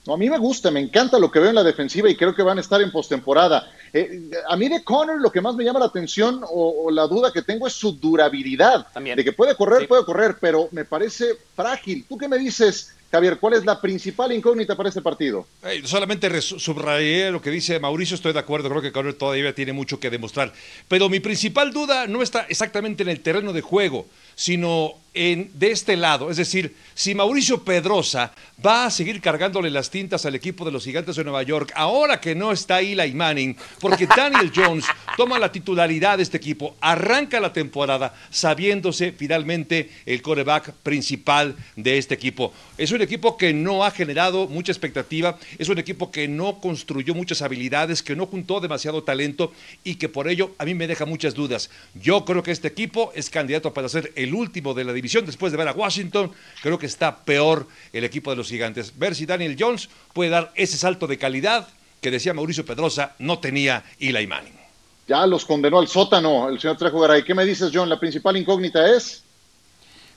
[0.05, 2.35] No, a mí me gusta, me encanta lo que veo en la defensiva y creo
[2.35, 3.71] que van a estar en postemporada.
[3.97, 7.08] Eh, a mí de Connor lo que más me llama la atención o, o la
[7.08, 8.88] duda que tengo es su durabilidad.
[8.93, 9.15] También.
[9.15, 9.88] De que puede correr, Sí.
[9.88, 12.05] puede correr, pero me parece frágil.
[12.10, 13.38] ¿Tú qué me dices, Javier?
[13.39, 15.47] ¿Cuál es la principal incógnita para este partido?
[15.86, 19.97] Solamente subrayé lo que dice Mauricio, estoy de acuerdo, creo que Conner todavía tiene mucho
[19.99, 20.51] que demostrar.
[20.89, 25.71] Pero mi principal duda no está exactamente en el terreno de juego, sino en de
[25.71, 26.29] este lado.
[26.29, 30.83] Es decir, si Mauricio Pedrosa va a seguir cargándole las tintas al equipo de los
[30.83, 34.85] Gigantes de Nueva York, ahora que no está Eli Manning, porque Daniel Jones
[35.17, 41.97] toma la titularidad de este equipo, arranca la temporada sabiéndose finalmente el coreback principal de
[41.97, 42.53] este equipo.
[42.77, 47.15] Es un equipo que no ha generado mucha expectativa, es un equipo que no construyó
[47.15, 49.53] muchas habilidades, que no juntó demasiado talento
[49.85, 51.69] y que por ello a mí me deja muchas dudas.
[51.93, 55.51] Yo creo que este equipo es candidato para ser el último de la división después
[55.51, 56.31] de ver a Washington.
[56.61, 58.97] Creo que está peor el equipo de los gigantes.
[58.97, 61.67] Ver si Daniel Jones puede dar ese salto de calidad
[62.01, 64.53] que decía Mauricio Pedrosa no tenía Eli Manning.
[65.07, 67.23] Ya los condenó al sótano el señor Trejo Garay.
[67.23, 67.89] ¿Qué me dices, John?
[67.89, 69.23] La principal incógnita es.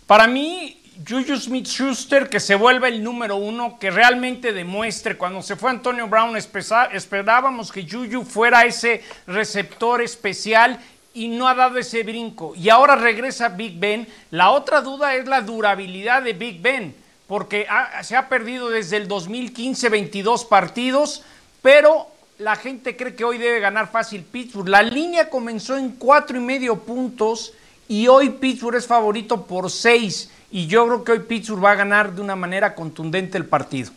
[0.07, 5.17] Para mí, Juju Smith-Schuster, que se vuelva el número uno, que realmente demuestre.
[5.17, 10.81] Cuando se fue Antonio Brown, esperábamos que Juju fuera ese receptor especial
[11.15, 12.55] y no ha dado ese brinco.
[12.55, 14.07] Y ahora regresa Big Ben.
[14.31, 16.95] La otra duda es la durabilidad de Big Ben,
[17.27, 17.67] porque
[18.03, 21.23] se ha perdido desde el 2015 22 partidos,
[21.63, 22.07] pero
[22.39, 24.69] la gente cree que hoy debe ganar fácil Pittsburgh.
[24.69, 27.53] La línea comenzó en cuatro y medio puntos
[27.89, 30.31] y hoy Pittsburgh es favorito por seis.
[30.51, 33.91] Y yo creo que hoy Pittsburgh va a ganar de una manera contundente el partido.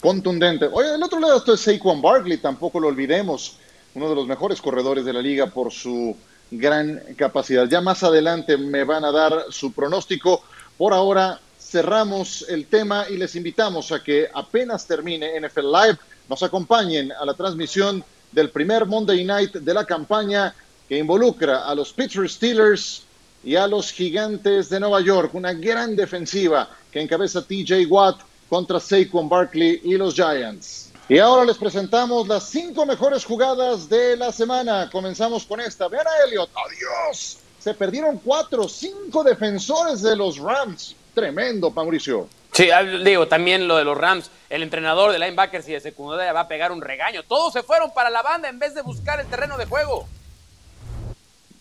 [0.00, 0.66] contundente.
[0.72, 3.58] Oye, del otro lado esto es Saquon Barkley, tampoco lo olvidemos,
[3.94, 6.16] uno de los mejores corredores de la liga por su
[6.50, 7.68] gran capacidad.
[7.68, 10.42] Ya más adelante me van a dar su pronóstico.
[10.76, 16.42] Por ahora cerramos el tema y les invitamos a que apenas termine NFL Live nos
[16.42, 20.54] acompañen a la transmisión del primer Monday Night de la campaña
[20.88, 23.02] que involucra a los Pittsburgh Steelers
[23.42, 28.80] y a los Gigantes de Nueva York, una gran defensiva que encabeza TJ Watt contra
[28.80, 30.89] Saquon Barkley y los Giants.
[31.10, 34.88] Y ahora les presentamos las cinco mejores jugadas de la semana.
[34.92, 35.88] Comenzamos con esta.
[35.88, 36.48] Vean a Elliot.
[36.54, 37.38] ¡Adiós!
[37.58, 40.94] Se perdieron cuatro, cinco defensores de los Rams.
[41.12, 42.28] Tremendo, Mauricio.
[42.52, 46.32] Sí, ah, digo, también lo de los Rams, el entrenador de linebackers y de secundaria
[46.32, 47.24] va a pegar un regaño.
[47.24, 50.06] Todos se fueron para la banda en vez de buscar el terreno de juego.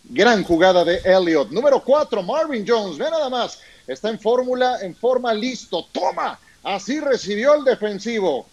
[0.03, 1.49] Gran jugada de Elliott.
[1.49, 2.99] Número 4, Marvin Jones.
[2.99, 3.59] Ve nada más.
[3.87, 5.87] Está en fórmula, en forma listo.
[5.91, 6.39] Toma.
[6.63, 8.45] Así recibió el defensivo.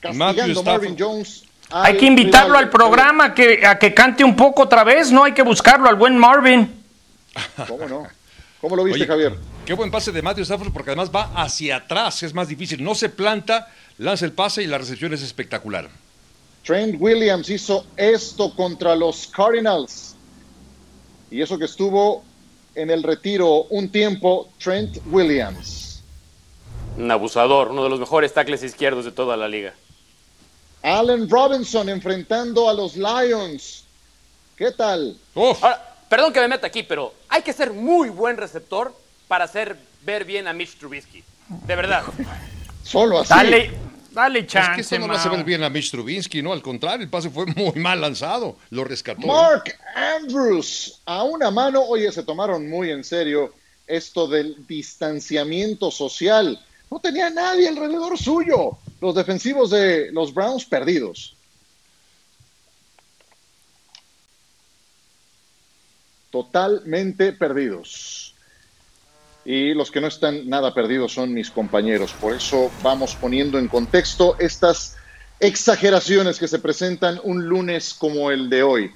[0.00, 0.98] Castigando Matthew Marvin Stafford.
[0.98, 1.44] Jones.
[1.70, 5.24] Hay que invitarlo al programa que, a que cante un poco otra vez, ¿no?
[5.24, 6.82] Hay que buscarlo al buen Marvin.
[7.68, 8.08] ¿Cómo no?
[8.60, 9.34] ¿Cómo lo viste, Oye, Javier?
[9.64, 12.82] Qué buen pase de Matthew Stafford porque además va hacia atrás, es más difícil.
[12.82, 15.88] No se planta, lanza el pase y la recepción es espectacular.
[16.64, 20.16] Trent Williams hizo esto contra los Cardinals.
[21.30, 22.24] Y eso que estuvo
[22.74, 26.02] en el retiro un tiempo, Trent Williams.
[26.98, 29.74] Un abusador, uno de los mejores tackles izquierdos de toda la liga.
[30.82, 33.84] Allen Robinson enfrentando a los Lions.
[34.56, 35.16] ¿Qué tal?
[35.34, 38.94] Ahora, perdón que me meta aquí, pero hay que ser muy buen receptor
[39.28, 41.22] para hacer ver bien a Mitch Trubisky.
[41.66, 42.04] De verdad.
[42.82, 43.28] Solo así.
[43.28, 43.70] Dale,
[44.10, 46.62] dale es chance, que esto no lo hace ver bien a Mitch Trubinsky, no, al
[46.62, 49.26] contrario, el pase fue muy mal lanzado, lo rescató.
[49.26, 51.82] Mark Andrews a una mano.
[51.82, 53.52] Oye, se tomaron muy en serio
[53.86, 56.64] esto del distanciamiento social.
[56.90, 58.78] No tenía nadie alrededor suyo.
[59.00, 61.36] Los defensivos de los Browns perdidos.
[66.30, 68.34] Totalmente perdidos.
[69.44, 72.12] Y los que no están nada perdidos son mis compañeros.
[72.12, 74.96] Por eso vamos poniendo en contexto estas
[75.40, 78.92] exageraciones que se presentan un lunes como el de hoy.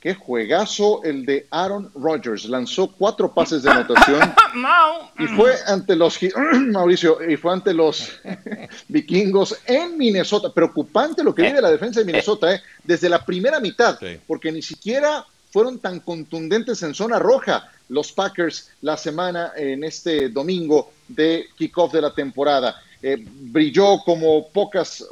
[0.00, 2.46] Qué juegazo el de Aaron Rodgers.
[2.46, 4.32] Lanzó cuatro pases de anotación
[5.18, 6.18] y fue ante los
[6.72, 8.10] Mauricio y fue ante los
[8.88, 10.50] vikingos en Minnesota.
[10.54, 12.62] Preocupante lo que vive la defensa de Minnesota, ¿eh?
[12.82, 18.70] desde la primera mitad, porque ni siquiera fueron tan contundentes en zona roja los Packers
[18.80, 22.80] la semana en este domingo de kickoff de la temporada.
[23.02, 25.04] Eh, brilló como pocas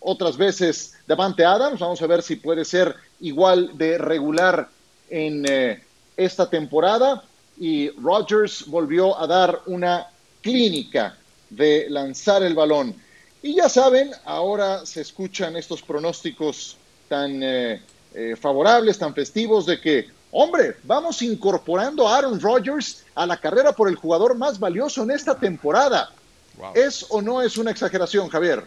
[0.00, 1.80] otras veces Davante Adams.
[1.80, 4.68] Vamos a ver si puede ser igual de regular
[5.08, 5.82] en eh,
[6.16, 7.22] esta temporada.
[7.58, 10.06] Y Rodgers volvió a dar una
[10.40, 11.16] clínica
[11.50, 12.94] de lanzar el balón.
[13.42, 16.76] Y ya saben, ahora se escuchan estos pronósticos
[17.08, 17.82] tan eh,
[18.14, 23.72] eh, favorables, tan festivos de que, hombre, vamos incorporando a Aaron Rodgers a la carrera
[23.72, 26.10] por el jugador más valioso en esta temporada.
[26.74, 28.66] ¿Es o no es una exageración, Javier?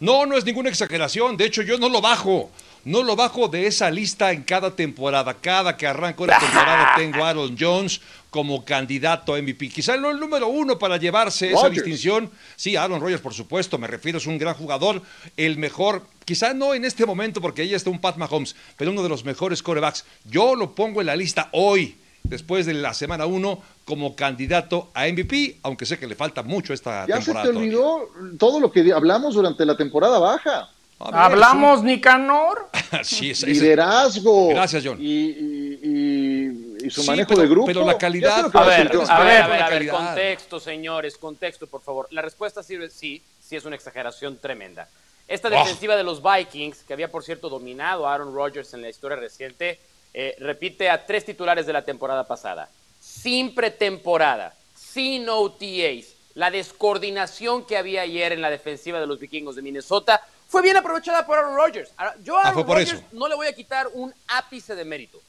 [0.00, 1.36] No, no es ninguna exageración.
[1.36, 2.50] De hecho, yo no lo bajo.
[2.84, 5.34] No lo bajo de esa lista en cada temporada.
[5.34, 9.68] Cada que arranco la temporada tengo a Aaron Jones como candidato a MVP.
[9.68, 12.30] Quizá no el número uno para llevarse esa distinción.
[12.56, 15.02] Sí, Aaron Rodgers, por supuesto, me refiero, es un gran jugador.
[15.36, 19.02] El mejor, quizá no en este momento porque ahí está un Pat Mahomes, pero uno
[19.02, 20.04] de los mejores corebacks.
[20.24, 21.96] Yo lo pongo en la lista hoy
[22.28, 26.72] después de la semana 1 como candidato a MVP, aunque sé que le falta mucho
[26.72, 27.46] esta ya temporada.
[27.46, 30.70] Ya se te olvidó todo lo que hablamos durante la temporada baja.
[31.00, 32.70] Ver, ¿Hablamos, Nicanor?
[33.04, 34.48] sí, es, Liderazgo.
[34.48, 34.98] Gracias, John.
[35.00, 37.66] Y, y, y su sí, manejo pero, de grupo.
[37.66, 38.50] Pero la calidad.
[38.52, 42.08] A ver, a ver, a ver, a ver, contexto, señores, contexto, por favor.
[42.10, 44.88] La respuesta sirve sí, sí es una exageración tremenda.
[45.28, 45.96] Esta defensiva oh.
[45.98, 49.78] de los Vikings, que había por cierto dominado a Aaron Rodgers en la historia reciente,
[50.20, 52.68] eh, repite a tres titulares de la temporada pasada.
[53.00, 59.54] Sin pretemporada, sin OTAs, la descoordinación que había ayer en la defensiva de los vikingos
[59.54, 61.92] de Minnesota fue bien aprovechada por Aaron Rodgers.
[62.24, 65.20] Yo a Aaron ah, Rodgers no le voy a quitar un ápice de mérito.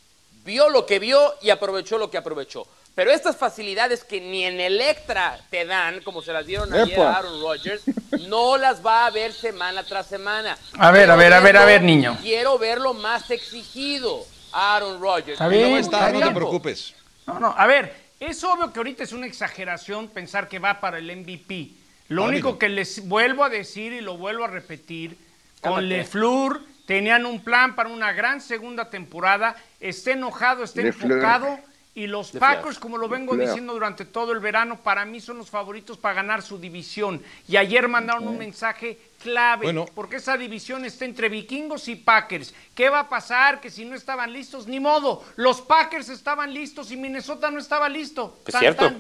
[0.44, 2.66] Vio lo que vio y aprovechó lo que aprovechó.
[2.96, 7.18] Pero estas facilidades que ni en Electra te dan, como se las dieron ayer a
[7.18, 7.84] Aaron Rodgers,
[8.28, 10.58] no las va a ver semana tras semana.
[10.80, 12.18] A ver, a ver, a ver, a ver, niño.
[12.24, 14.26] Quiero verlo más exigido.
[14.52, 15.34] Aaron Rodgers.
[15.34, 16.96] Está bien, no, está, no te preocupes.
[17.28, 20.98] No, no, a ver, es obvio que ahorita es una exageración pensar que va para
[20.98, 21.72] el MVP.
[22.10, 25.16] Lo único que les vuelvo a decir y lo vuelvo a repetir,
[25.62, 31.60] con LeFleur tenían un plan para una gran segunda temporada, esté enojado, esté enfocado
[31.94, 35.50] y los Packers, como lo vengo diciendo durante todo el verano, para mí son los
[35.50, 37.22] favoritos para ganar su división.
[37.48, 42.54] Y ayer mandaron un mensaje clave, porque esa división está entre vikingos y Packers.
[42.74, 43.62] ¿Qué va a pasar?
[43.62, 45.24] Que si no estaban listos, ni modo.
[45.36, 48.40] Los Packers estaban listos y Minnesota no estaba listo.
[48.46, 48.92] Es cierto,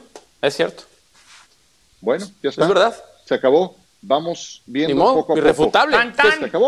[0.41, 0.84] es cierto.
[2.01, 2.62] Bueno, ya está.
[2.62, 3.03] Es verdad.
[3.25, 3.75] Se acabó.
[4.02, 5.98] Vamos viendo modo, poco a irrefutable.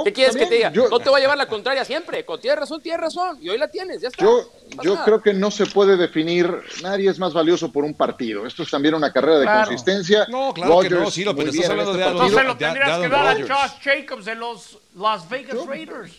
[0.04, 0.72] ¿Qué quieres que te diga?
[0.74, 2.26] Yo, no te va a llevar la contraria siempre.
[2.26, 3.38] Con tienes razón, tienes razón.
[3.42, 4.22] Y hoy la tienes, ya está.
[4.22, 4.50] Yo,
[4.84, 8.46] yo creo que no se puede definir, nadie es más valioso por un partido.
[8.46, 9.68] Esto es también una carrera de claro.
[9.68, 10.26] consistencia.
[10.28, 13.00] No, claro que no, sí, lo, pero estás hablando este de Entonces Aaron, lo tendrías
[13.00, 13.36] que dar a.
[13.36, 16.12] Josh Jacobs de los Las Vegas Yo, Raiders.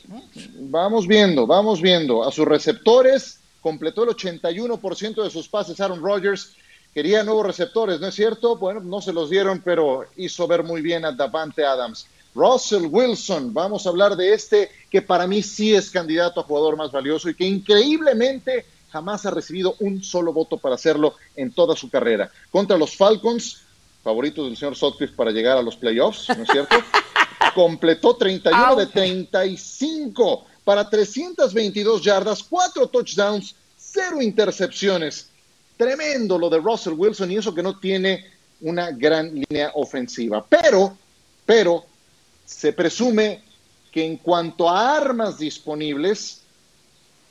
[0.61, 2.27] Vamos viendo, vamos viendo.
[2.27, 6.55] A sus receptores, completó el 81% de sus pases Aaron Rodgers.
[6.95, 8.57] Quería nuevos receptores, ¿no es cierto?
[8.57, 12.07] Bueno, no se los dieron, pero hizo ver muy bien a Davante Adams.
[12.35, 16.77] Russell Wilson, vamos a hablar de este que para mí sí es candidato a jugador
[16.77, 21.75] más valioso y que increíblemente jamás ha recibido un solo voto para hacerlo en toda
[21.75, 22.31] su carrera.
[22.51, 23.63] Contra los Falcons,
[24.03, 26.77] favoritos del señor Sutcliffe para llegar a los playoffs, ¿no es cierto?
[27.55, 35.32] Completó 31 de 35 para 322 yardas, 4 touchdowns, 0 intercepciones.
[35.77, 38.31] Tremendo lo de Russell Wilson y eso que no tiene
[38.61, 40.45] una gran línea ofensiva.
[40.49, 40.97] Pero,
[41.45, 41.85] pero,
[42.45, 43.43] se presume
[43.91, 46.43] que en cuanto a armas disponibles,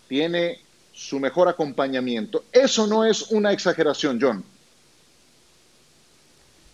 [0.08, 0.60] tiene
[0.94, 2.44] su mejor acompañamiento.
[2.52, 4.44] Eso no es una exageración, John.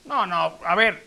[0.05, 1.06] No, no, a ver,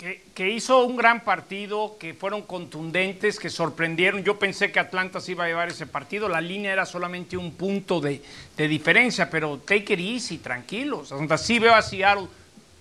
[0.00, 4.24] que, que, hizo un gran partido, que fueron contundentes, que sorprendieron.
[4.24, 6.26] Yo pensé que Atlanta se iba a llevar ese partido.
[6.26, 8.22] La línea era solamente un punto de,
[8.56, 11.12] de diferencia, pero take it easy, tranquilos.
[11.36, 12.28] Sí veo a Seattle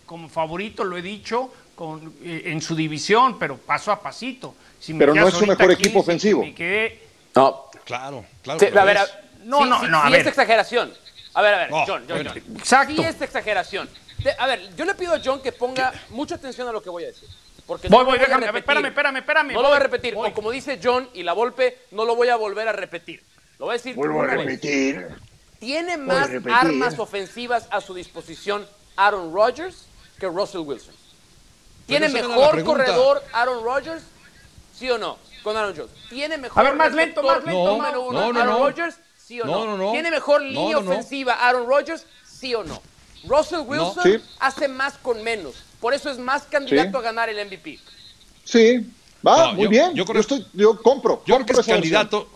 [0.06, 4.56] como favorito, lo he dicho, con, eh, en su división, pero paso a pasito.
[4.80, 6.42] Si pero no es su mejor 15, equipo ofensivo.
[6.56, 7.04] Quedé...
[7.36, 8.60] No, claro, claro.
[8.62, 9.06] Sí, a ver, a,
[9.44, 10.22] no, sí, no, sí, no, a sí ver.
[10.22, 10.94] es exageración.
[11.34, 12.26] A ver, a ver, No, John, John.
[12.26, 12.38] John.
[12.58, 12.96] Exacto.
[12.96, 13.90] Sí es exageración.
[14.38, 17.04] A ver, yo le pido a John que ponga mucha atención a lo que voy
[17.04, 17.30] a decir.
[17.66, 18.86] Porque Voy, no voy, déjame, a ver, repetir.
[18.86, 19.54] espérame, espérame, espérame.
[19.54, 20.16] No lo voy a repetir.
[20.16, 20.30] voy.
[20.30, 23.24] O como dice John y la Volpe, no lo voy a volver a repetir.
[23.60, 24.38] Lo voy a decir Vuelvo a vez.
[24.38, 25.08] repetir.
[25.60, 26.54] ¿Tiene más repetir.
[26.54, 28.66] armas ofensivas a su disposición
[28.96, 29.86] Aaron Rodgers
[30.20, 30.96] que Russell Wilson?
[31.86, 33.64] ¿Tiene no mejor corredor Aaron
[34.74, 35.18] ¿Sí o no?
[35.44, 35.92] Con Aaron Jones.
[36.10, 38.66] ¿Tiene mejor A ver, más lento, más lento, número más- uno no, no, Aaron no.
[38.68, 38.96] Rodgers?
[39.18, 39.66] ¿Sí o No, no?
[39.66, 39.92] no, no.
[39.92, 40.92] ¿Tiene mejor No, línea no, no.
[40.92, 42.06] ofensiva Aaron Rodgers?
[42.26, 42.82] ¿Sí o no?
[43.24, 44.18] Russell Wilson Sí.
[44.40, 45.56] hace más con menos.
[45.80, 46.98] Por eso es más candidato Sí.
[46.98, 47.80] a ganar el MVP.
[48.44, 48.86] Sí,
[49.26, 49.90] va, No, muy yo- bien.
[49.92, 51.24] yo Yo, creo- estoy, yo compro.
[51.26, 51.78] Yo creo que es versión.
[51.78, 52.30] candidato.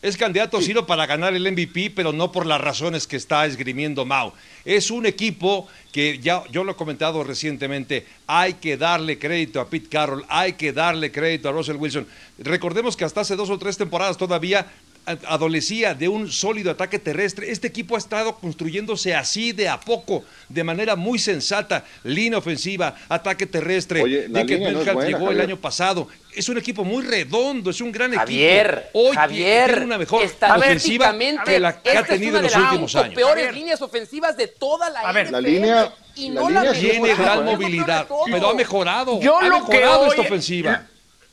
[0.00, 4.04] Es candidato Ciro para ganar el MVP, pero no por las razones que está esgrimiendo
[4.04, 4.32] Mau.
[4.64, 9.68] Es un equipo que ya yo lo he comentado recientemente, hay que darle crédito a
[9.70, 12.08] Pete Carroll, hay que darle crédito a Russell Wilson.
[12.38, 14.66] Recordemos que hasta hace dos o tres temporadas todavía
[15.06, 17.50] adolecía de un sólido ataque terrestre.
[17.50, 21.84] Este equipo ha estado construyéndose así de a poco, de manera muy sensata.
[22.04, 24.02] Línea ofensiva, ataque terrestre.
[24.02, 26.08] Oye, la línea no es Metcalf buena, llegó el año pasado.
[26.34, 29.08] Es un equipo muy redondo, es un gran Javier, equipo.
[29.08, 33.14] Hoy Javier, tiene una mejor ofensiva que la que ha tenido en los últimos años.
[33.14, 33.54] peores Javier.
[33.54, 35.32] líneas ofensivas de toda la A ver, NFL.
[35.32, 39.20] La línea- y la no la sí Tiene gran movilidad, pero ha mejorado.
[39.20, 40.86] Yo ha lo que mejorado hoy- esta ofensiva.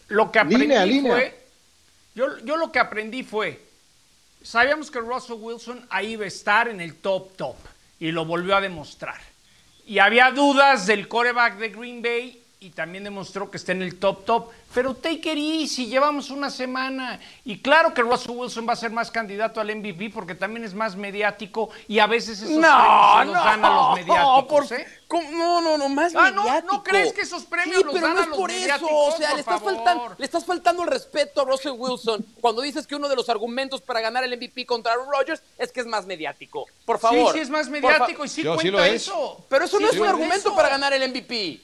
[0.08, 1.34] Lo que aprendí Línea, línea.
[2.16, 3.62] Yo, yo lo que aprendí fue.
[4.42, 7.56] Sabíamos que Russell Wilson ahí iba a estar en el top top.
[8.00, 9.20] Y lo volvió a demostrar.
[9.86, 12.39] Y había dudas del coreback de Green Bay.
[12.62, 14.50] Y también demostró que está en el top top.
[14.74, 17.18] Pero take it easy, llevamos una semana.
[17.46, 20.74] Y claro que Russell Wilson va a ser más candidato al MVP porque también es
[20.74, 21.70] más mediático.
[21.88, 24.46] Y a veces esos premios No, se los no, dan a los mediáticos.
[24.68, 24.86] por- ¿eh?
[25.08, 25.32] ¿Cómo?
[25.32, 26.74] No, no, no, más Ah, no, mediático.
[26.76, 28.88] ¿no crees que esos premios Sí, los pero dan no a es los por eso,
[28.92, 29.76] o sea, por le estás, favor?
[29.76, 33.30] faltando, le estás faltando el respeto a Russell Wilson cuando dices que uno de los
[33.30, 36.66] argumentos para ganar el MVP contra Aaron Rodgers es que es más mediático.
[36.86, 37.32] Por favor.
[37.32, 39.04] Sí, sí es más mediático y sí Yo, sí cuenta es.
[39.04, 39.46] eso.
[39.50, 40.56] Pero eso Sí no es un argumento eso.
[40.56, 41.62] para ganar el MVP.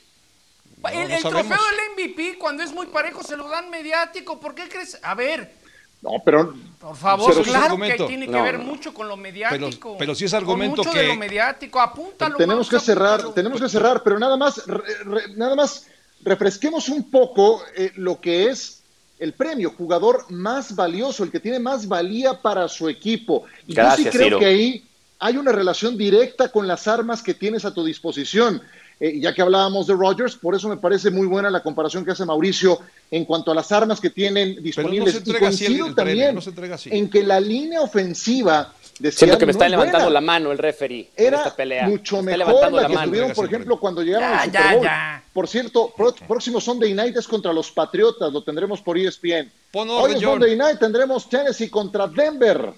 [0.94, 1.48] El no el sabemos.
[1.48, 1.66] trofeo
[1.98, 4.40] del MVP, cuando es muy parejo, se lo dan mediático.
[4.40, 5.00] ¿Por qué crees?
[5.02, 5.64] A ver,
[6.02, 8.66] No, pero por favor, Pero es claro que tiene que No, ver no.
[8.66, 9.98] mucho con lo mediático.
[9.98, 12.38] pero sí es Con argumento mucho que- de lo mediático, apúntalo.
[12.38, 13.34] tenemos que cerrar, apúntalo.
[13.34, 15.88] tenemos que cerrar, pero nada más, re- re- nada más
[16.22, 18.84] refresquemos un poco eh, lo que es
[19.18, 23.46] el premio, jugador más valioso, el que tiene más valía para su equipo.
[23.66, 24.40] Y yo Gracias, sí creo Ciro.
[24.40, 28.62] que ahí hay una relación directa con las armas que tienes a tu disposición.
[29.00, 32.12] Eh, ya que hablábamos de Rodgers, por eso me parece muy buena la comparación que
[32.12, 32.80] hace Mauricio
[33.12, 35.12] en cuanto a las armas que tienen disponibles.
[35.14, 36.90] se y entrega así el- coincido el también no se entrega así.
[36.94, 40.22] en que la línea ofensiva de Siento que me Seattle está no levantando buena la
[40.22, 41.88] mano el referee en era esta pelea.
[41.90, 43.08] mucho Me mejor la la que mano.
[43.08, 44.84] tuvieron, por ejemplo, cuando llegaron Ya, al Super ya, Bowl.
[44.86, 45.24] ya.
[45.34, 49.52] Por cierto, pro- próximo Sunday Night es contra los Patriotas, lo tendremos por ESPN.
[49.74, 50.40] Pon Hoy es John.
[50.40, 52.72] Monday Night, tendremos Tennessee contra Denver,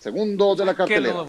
[0.00, 1.24] segundo de la Qué cartelera.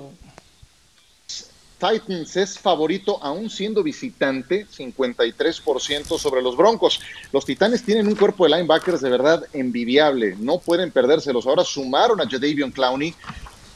[1.77, 7.01] Titans es favorito aún siendo visitante, 53% sobre los Broncos.
[7.31, 11.45] Los Titanes tienen un cuerpo de linebackers de verdad envidiable, no pueden perdérselos.
[11.45, 13.13] Ahora sumaron a Jadavion Clowney,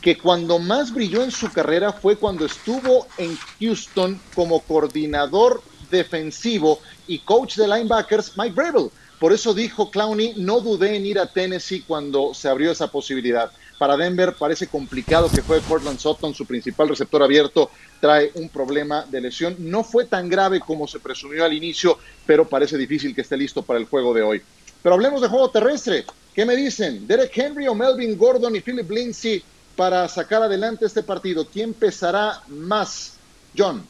[0.01, 6.79] que cuando más brilló en su carrera fue cuando estuvo en Houston como coordinador defensivo
[7.07, 8.89] y coach de linebackers Mike Vrabel.
[9.19, 13.51] Por eso dijo Clowney, no dudé en ir a Tennessee cuando se abrió esa posibilidad.
[13.79, 17.71] Para Denver parece complicado que fue Cortland Sutton, su principal receptor abierto,
[18.01, 19.55] trae un problema de lesión.
[19.57, 23.63] No fue tan grave como se presumió al inicio, pero parece difícil que esté listo
[23.63, 24.41] para el juego de hoy.
[24.83, 26.03] Pero hablemos de juego terrestre.
[26.35, 27.07] ¿Qué me dicen?
[27.07, 29.41] ¿Derek Henry o Melvin Gordon y Philip Lindsay
[29.77, 31.47] para sacar adelante este partido?
[31.47, 33.13] ¿Quién pesará más?
[33.57, 33.81] John.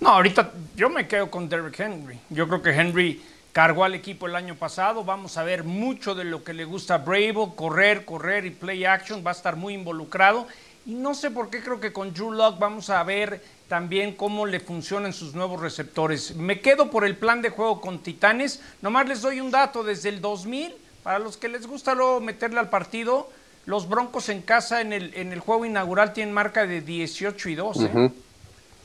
[0.00, 2.18] No, ahorita yo me quedo con Derrick Henry.
[2.30, 3.22] Yo creo que Henry
[3.52, 5.04] cargó al equipo el año pasado.
[5.04, 8.84] Vamos a ver mucho de lo que le gusta a Bravo, correr, correr y play
[8.84, 9.22] action.
[9.24, 10.46] Va a estar muy involucrado.
[10.86, 14.46] Y no sé por qué creo que con Drew Lock vamos a ver también cómo
[14.46, 16.34] le funcionan sus nuevos receptores.
[16.34, 18.62] Me quedo por el plan de juego con Titanes.
[18.80, 19.84] Nomás les doy un dato.
[19.84, 23.28] Desde el 2000, para los que les gusta luego meterle al partido,
[23.66, 27.54] los Broncos en casa en el, en el juego inaugural tienen marca de 18 y
[27.54, 27.76] 2.
[27.82, 28.10] ¿eh?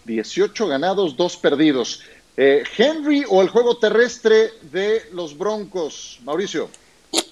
[0.03, 2.01] 18 ganados, 2 perdidos.
[2.35, 6.19] Eh, ¿Henry o el juego terrestre de los Broncos?
[6.23, 6.69] Mauricio.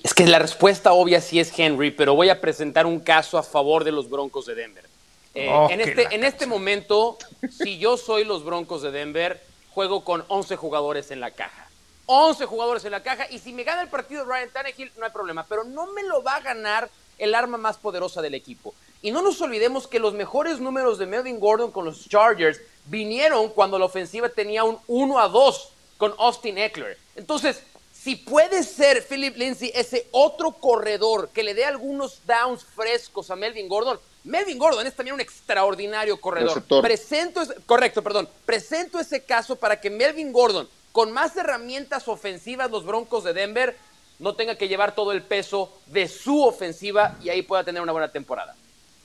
[0.04, 3.44] Es que la respuesta obvia sí es Henry, pero voy a presentar un caso a
[3.44, 4.86] favor de los Broncos de Denver.
[5.34, 7.18] Eh, Oh, en, qué este, en este momento,
[7.50, 9.42] si yo soy los Broncos de Denver,
[9.74, 11.68] juego con 11 jugadores en la caja.
[12.06, 15.12] 11 jugadores en la caja y si me gana el partido Ryan Tannehill no hay
[15.12, 18.76] problema, pero no me lo va a ganar el arma más poderosa del equipo.
[19.02, 23.50] Y no nos olvidemos que los mejores números de Melvin Gordon con los Chargers vinieron
[23.50, 26.98] cuando la ofensiva tenía un 1 a 2 con Austin Eckler.
[27.16, 27.62] Entonces,
[27.94, 33.36] si puede ser Philip Lindsay ese otro corredor que le dé algunos downs frescos a
[33.36, 36.50] Melvin Gordon, Melvin Gordon es también un extraordinario corredor.
[36.50, 36.82] Receptor.
[36.82, 38.28] Presento ese- correcto, perdón.
[38.46, 43.78] Presento ese caso para que Melvin Gordon, con más herramientas ofensivas, los Broncos de Denver,
[44.20, 47.92] no tenga que llevar todo el peso de su ofensiva y ahí pueda tener una
[47.92, 48.56] buena temporada.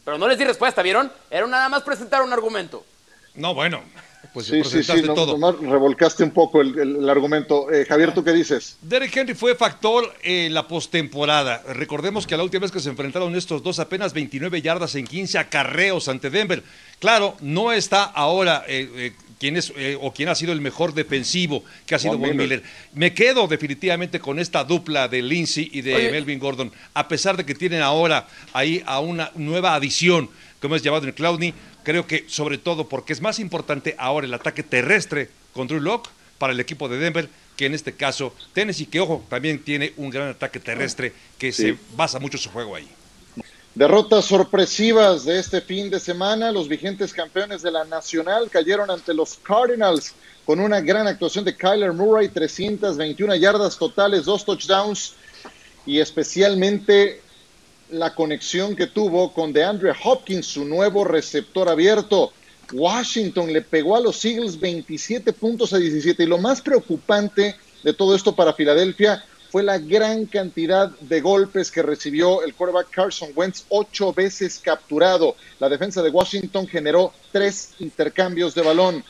[0.05, 1.11] Pero no les di respuesta, ¿vieron?
[1.31, 2.85] Era nada más presentar un argumento.
[3.37, 3.81] No, bueno.
[4.33, 5.39] pues Sí, sí, sí, presentaste no- todo.
[5.39, 7.71] nomás revolcaste un poco el, el- el argumento.
[7.73, 8.77] Eh, Javier, ¿tú qué dices?
[8.83, 11.63] Derek Henry fue factor en la postemporada.
[11.73, 15.39] Recordemos que la última vez que se enfrentaron estos dos, apenas 29 yardas en 15
[15.39, 16.63] acarreos ante Denver.
[16.99, 20.93] Claro, no está ahora eh, eh, quién es eh, o quién ha sido el mejor
[20.93, 22.61] defensivo que ha sido Von Von Miller.
[22.61, 22.63] Miller.
[22.95, 26.11] Me quedo definitivamente con esta dupla de Lindsey y de Oye.
[26.11, 30.29] Melvin Gordon, a pesar de que tienen ahora ahí a una nueva adición,
[30.61, 31.55] como es llamado en Clowney.
[31.87, 36.11] Creo que sobre todo porque es más importante ahora el ataque terrestre con Drew Locke
[36.37, 40.11] para el equipo de Denver que en este caso Tennessee, que ojo, también tiene un
[40.11, 41.63] gran ataque terrestre que Sí.
[41.63, 42.89] se basa mucho su juego ahí.
[43.77, 46.51] Derrotas sorpresivas de este fin de semana.
[46.51, 50.13] Los vigentes campeones de la Nacional cayeron ante los Cardinals
[50.45, 55.13] con una gran actuación de Kyler Murray, 321 yardas totales, dos touchdowns
[55.87, 57.21] y especialmente
[57.91, 62.33] la conexión que tuvo con DeAndre Hopkins, su nuevo receptor abierto.
[62.73, 67.93] Washington le pegó a los Eagles 27 puntos a 17 y lo más preocupante de
[67.93, 73.31] todo esto para Filadelfia fue la gran cantidad de golpes que recibió el quarterback Carson
[73.35, 75.37] Wentz, ocho veces capturado.
[75.61, 79.05] La defensa de Washington generó tres intercambios de balón.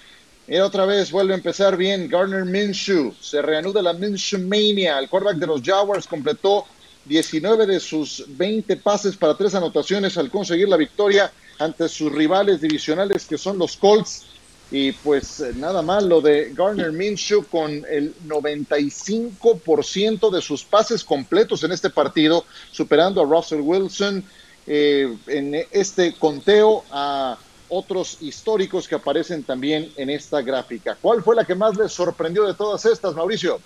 [0.46, 3.14] Y otra vez vuelve a empezar bien Garner Minshew.
[3.20, 4.98] Se reanuda la Minshew Mania.
[4.98, 6.66] El quarterback de los Jaguars completó
[7.08, 12.60] 19 de sus 20 pases para tres anotaciones al conseguir la victoria ante sus rivales
[12.60, 14.26] divisionales que son los Colts.
[14.68, 21.04] Y pues eh, nada mal lo de Garner Minshew con el 95% de sus pases
[21.04, 24.24] completos en este partido, superando a Russell Wilson
[24.66, 27.38] eh, en este conteo a
[27.68, 30.98] otros históricos que aparecen también en esta gráfica.
[31.00, 33.60] ¿Cuál fue la que más les sorprendió de todas estas, Mauricio?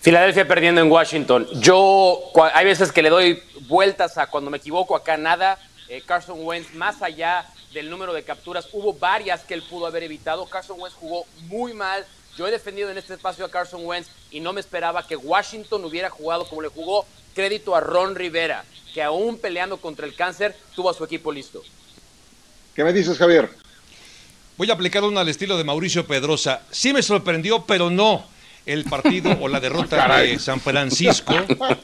[0.00, 1.46] Filadelfia perdiendo en Washington.
[1.60, 5.58] Yo, hay veces que le doy vueltas a cuando me equivoco, acá nada.
[5.88, 10.02] Eh, Carson Wentz, más allá del número de capturas, hubo varias que él pudo haber
[10.02, 10.46] evitado.
[10.46, 12.06] Carson Wentz jugó muy mal.
[12.36, 15.84] Yo he defendido en este espacio a Carson Wentz y no me esperaba que Washington
[15.84, 17.04] hubiera jugado como le jugó.
[17.34, 18.64] Crédito a Ron Rivera,
[18.94, 21.62] que aún peleando contra el cáncer, tuvo a su equipo listo.
[22.74, 23.50] ¿Qué me dices, Javier?
[24.56, 26.62] Voy a aplicar una al estilo de Mauricio Pedrosa.
[26.70, 28.24] Sí me sorprendió, pero no
[28.72, 30.32] el partido o la derrota Caray.
[30.32, 31.34] de San Francisco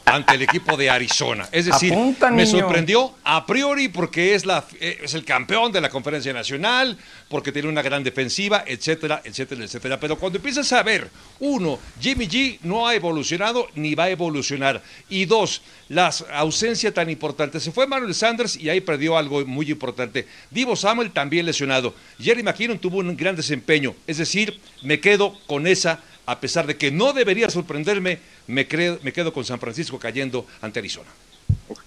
[0.04, 1.48] ante el equipo de Arizona.
[1.52, 5.80] Es decir, Apunta, me sorprendió a priori porque es, la, eh, es el campeón de
[5.80, 6.96] la conferencia nacional,
[7.28, 10.00] porque tiene una gran defensiva, etcétera, etcétera, etcétera.
[10.00, 11.10] Pero cuando empiezas a ver,
[11.40, 14.82] uno, Jimmy G no ha evolucionado ni va a evolucionar.
[15.08, 17.60] Y dos, la ausencia tan importante.
[17.60, 20.26] Se fue Manuel Sanders y ahí perdió algo muy importante.
[20.50, 21.94] Divo Samuel también lesionado.
[22.20, 23.94] Jerry McKinnon tuvo un gran desempeño.
[24.06, 28.18] Es decir, me quedo con esa, a pesar de que no debería sorprenderme,
[28.48, 31.08] me, cre- me quedo con San Francisco cayendo ante Arizona.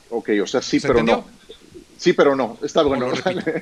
[0.09, 1.25] Ok, o sea, sí, ¿Se pero entendió?
[1.25, 1.55] no.
[1.97, 2.57] Sí, pero no.
[2.63, 3.11] Está bueno.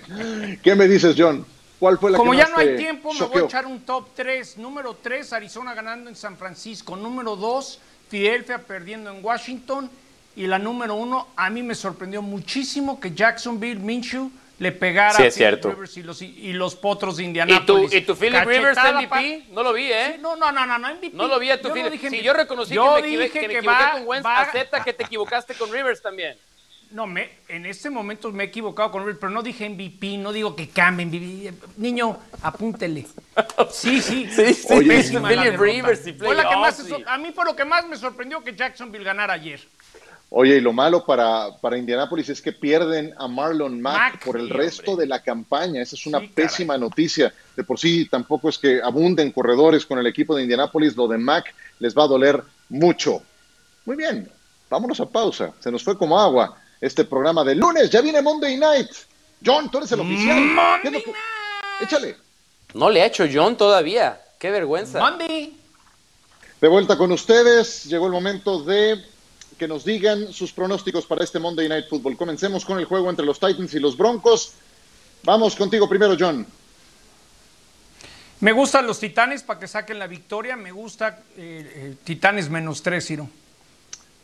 [0.63, 1.45] ¿Qué me dices, John?
[1.79, 4.09] ¿Cuál fue la Como que ya no hay tiempo, me voy a echar un top
[4.15, 4.57] 3.
[4.57, 6.95] Número 3, Arizona ganando en San Francisco.
[6.95, 9.89] Número 2, Filadelfia perdiendo en Washington.
[10.35, 15.43] Y la número 1, a mí me sorprendió muchísimo que Jacksonville, Minshew, le pegara Sí,
[15.43, 15.63] a Philip.
[15.65, 17.93] Rivers y los, y los potros de ¿Y tu, Indianápolis.
[17.93, 19.45] y tu Philip Rivers Cachetada MVP?
[19.51, 20.17] No lo vi, ¿eh?
[20.19, 21.15] No, no, no, no, no, MVP.
[21.15, 21.93] No lo vi a tu no Philip.
[21.93, 22.23] MVP.
[22.23, 24.93] yo reconocí Yo que me, dije que me equivoqué va- con Wentz, va- acepta que
[24.93, 26.35] te equivocaste con Rivers también.
[26.89, 30.31] No, me, en este momento me he equivocado con Rivers, pero no dije MVP, no
[30.31, 31.53] digo que cambie MVP.
[31.77, 33.05] Niño, apúntele.
[33.71, 34.27] Sí, sí.
[34.33, 35.59] Sí, sí, Oye, sí, Philip.
[35.59, 36.95] Rivers y Fue la que más sí.
[37.05, 39.59] a mí fue lo que más me sorprendió que Jacksonville ganara ayer.
[40.29, 44.37] Oye, y lo malo para, para Indianápolis es que pierden a Marlon Mack, Mack, por
[44.37, 45.05] el resto hombre.
[45.05, 45.81] de la campaña.
[45.81, 46.47] Esa es una Sí, caray.
[46.47, 47.33] pésima noticia.
[47.55, 50.97] De por sí tampoco es que abunden corredores con el equipo de Indianápolis.
[50.97, 53.21] Lo de Mack les va a doler mucho.
[53.85, 54.29] Muy bien,
[54.69, 55.53] vámonos a pausa.
[55.61, 57.89] Se nos fue como agua este programa de lunes.
[57.89, 58.89] Ya viene Monday Night.
[59.45, 60.37] John, tú eres el oficial.
[60.81, 61.13] ¿Qué es lo que-
[61.81, 62.17] Échale.
[62.73, 64.19] No le ha hecho John todavía.
[64.39, 64.99] Qué vergüenza.
[64.99, 65.55] Monday.
[66.59, 68.99] De vuelta con ustedes, llegó el momento de
[69.57, 72.15] que nos digan sus pronósticos para este Monday Night Football.
[72.15, 74.53] Comencemos con el juego entre los Titans y los Broncos.
[75.23, 76.45] Vamos contigo primero, John.
[78.39, 80.55] Me gustan los Titanes para que saquen la victoria.
[80.55, 83.27] Me gusta eh, eh, Titanes menos tres, Ciro.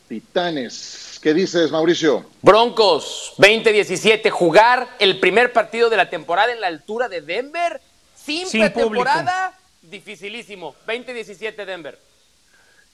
[0.08, 1.18] Titanes.
[1.20, 2.24] ¿Qué dices, Mauricio?
[2.42, 7.80] Broncos 20-17, jugar el primer partido de la temporada en la altura de Denver
[8.14, 10.74] sin, Sin pretemporada, dificilísimo.
[10.86, 11.98] 20-17 Denver.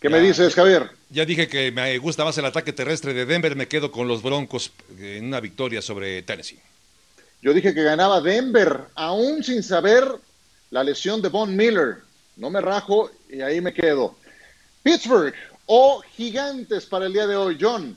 [0.01, 0.91] ¿Qué me dices, Javier?
[1.11, 4.23] Ya dije que me gusta más el ataque terrestre de Denver, me quedo con los
[4.23, 6.59] Broncos en una victoria sobre Tennessee.
[7.43, 10.07] Yo dije que ganaba Denver, aún sin saber
[10.71, 11.99] la lesión de Von Miller.
[12.37, 14.17] No me rajo y ahí me quedo.
[14.83, 15.35] Pittsburgh
[15.67, 17.95] o Gigantes para el día de hoy, John.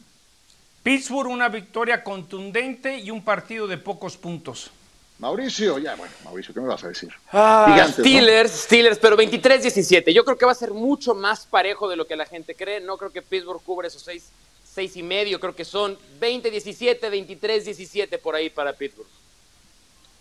[0.84, 4.72] Pittsburgh una victoria contundente y un partido de pocos puntos.
[5.20, 7.10] Mauricio, ya, bueno, Mauricio, ¿qué me vas a decir?
[7.32, 8.04] Ah, Gigantes, ¿no?
[8.04, 10.12] Steelers, Steelers, pero 23-17.
[10.14, 12.82] Yo creo que va a ser mucho más parejo de lo que la gente cree.
[12.82, 14.26] No creo que Pittsburgh cubre esos seis,
[14.66, 15.40] seis y medio.
[15.40, 17.00] Creo que son 20-17,
[17.40, 19.08] 23-17 por ahí para Pittsburgh.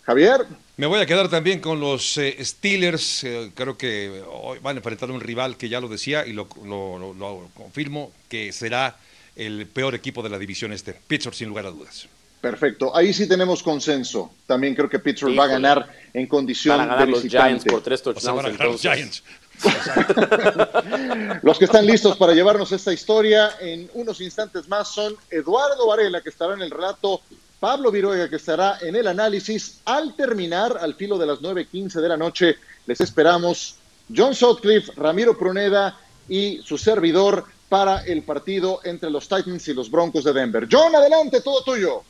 [0.03, 0.45] Javier.
[0.77, 3.23] Me voy a quedar también con los eh, Steelers.
[3.23, 6.33] eh, creo que hoy van a enfrentar a un rival que ya lo decía y
[6.33, 8.97] lo, lo- lo- lo confirmo, que será
[9.35, 10.93] el peor equipo de la división este.
[10.93, 12.07] Pittsburgh, sin lugar a dudas.
[12.43, 14.33] Perfecto, ahí sí tenemos consenso.
[14.45, 17.47] También creo que Pittsburgh va a ganar en condición Van a ganar de los visitante.
[17.47, 18.59] Giants por tres O sea, van a touchdowns.
[18.59, 18.81] ganar los.
[18.81, 19.23] Giants.
[21.41, 26.19] Los que están listos para llevarnos esta historia en unos instantes más son Eduardo Varela,
[26.19, 27.21] que estará en el relato,
[27.61, 29.79] Pablo Viruega, que estará en el análisis.
[29.85, 33.77] Al terminar, al filo de las 9.15 de la noche, les esperamos
[34.13, 39.89] John Sutcliffe, Ramiro Pruneda y su servidor para el partido entre los Titans y los
[39.89, 40.67] Broncos de Denver.
[40.69, 42.03] John, adelante, todo tuyo.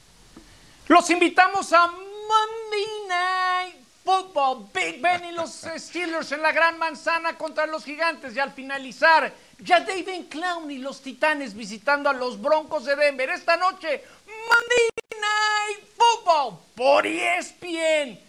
[0.94, 3.76] Los invitamos a Monday Night
[4.06, 4.68] Football.
[4.72, 8.36] Big Ben y los Steelers en la Gran Manzana contra los Gigantes.
[8.36, 13.28] Y al finalizar, ya David Clown y los Titanes visitando a los Broncos de Denver.
[13.32, 14.90] Esta noche, Monday
[15.20, 18.20] Night Football por ESPN.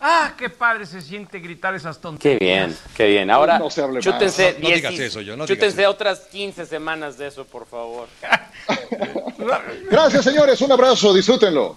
[0.00, 2.40] Ah, qué padre se siente gritar esas Qué tonterías.
[2.40, 3.30] bien, qué bien.
[3.30, 4.04] Ahora, No se hable más.
[4.04, 7.44] chútense, No- no 10 digas eso, yo, no chútense digas otras 15 semanas de eso,
[7.44, 8.08] por favor.
[9.90, 10.58] Gracias, señores.
[10.62, 11.12] Un abrazo.
[11.12, 11.76] Disfrútenlo.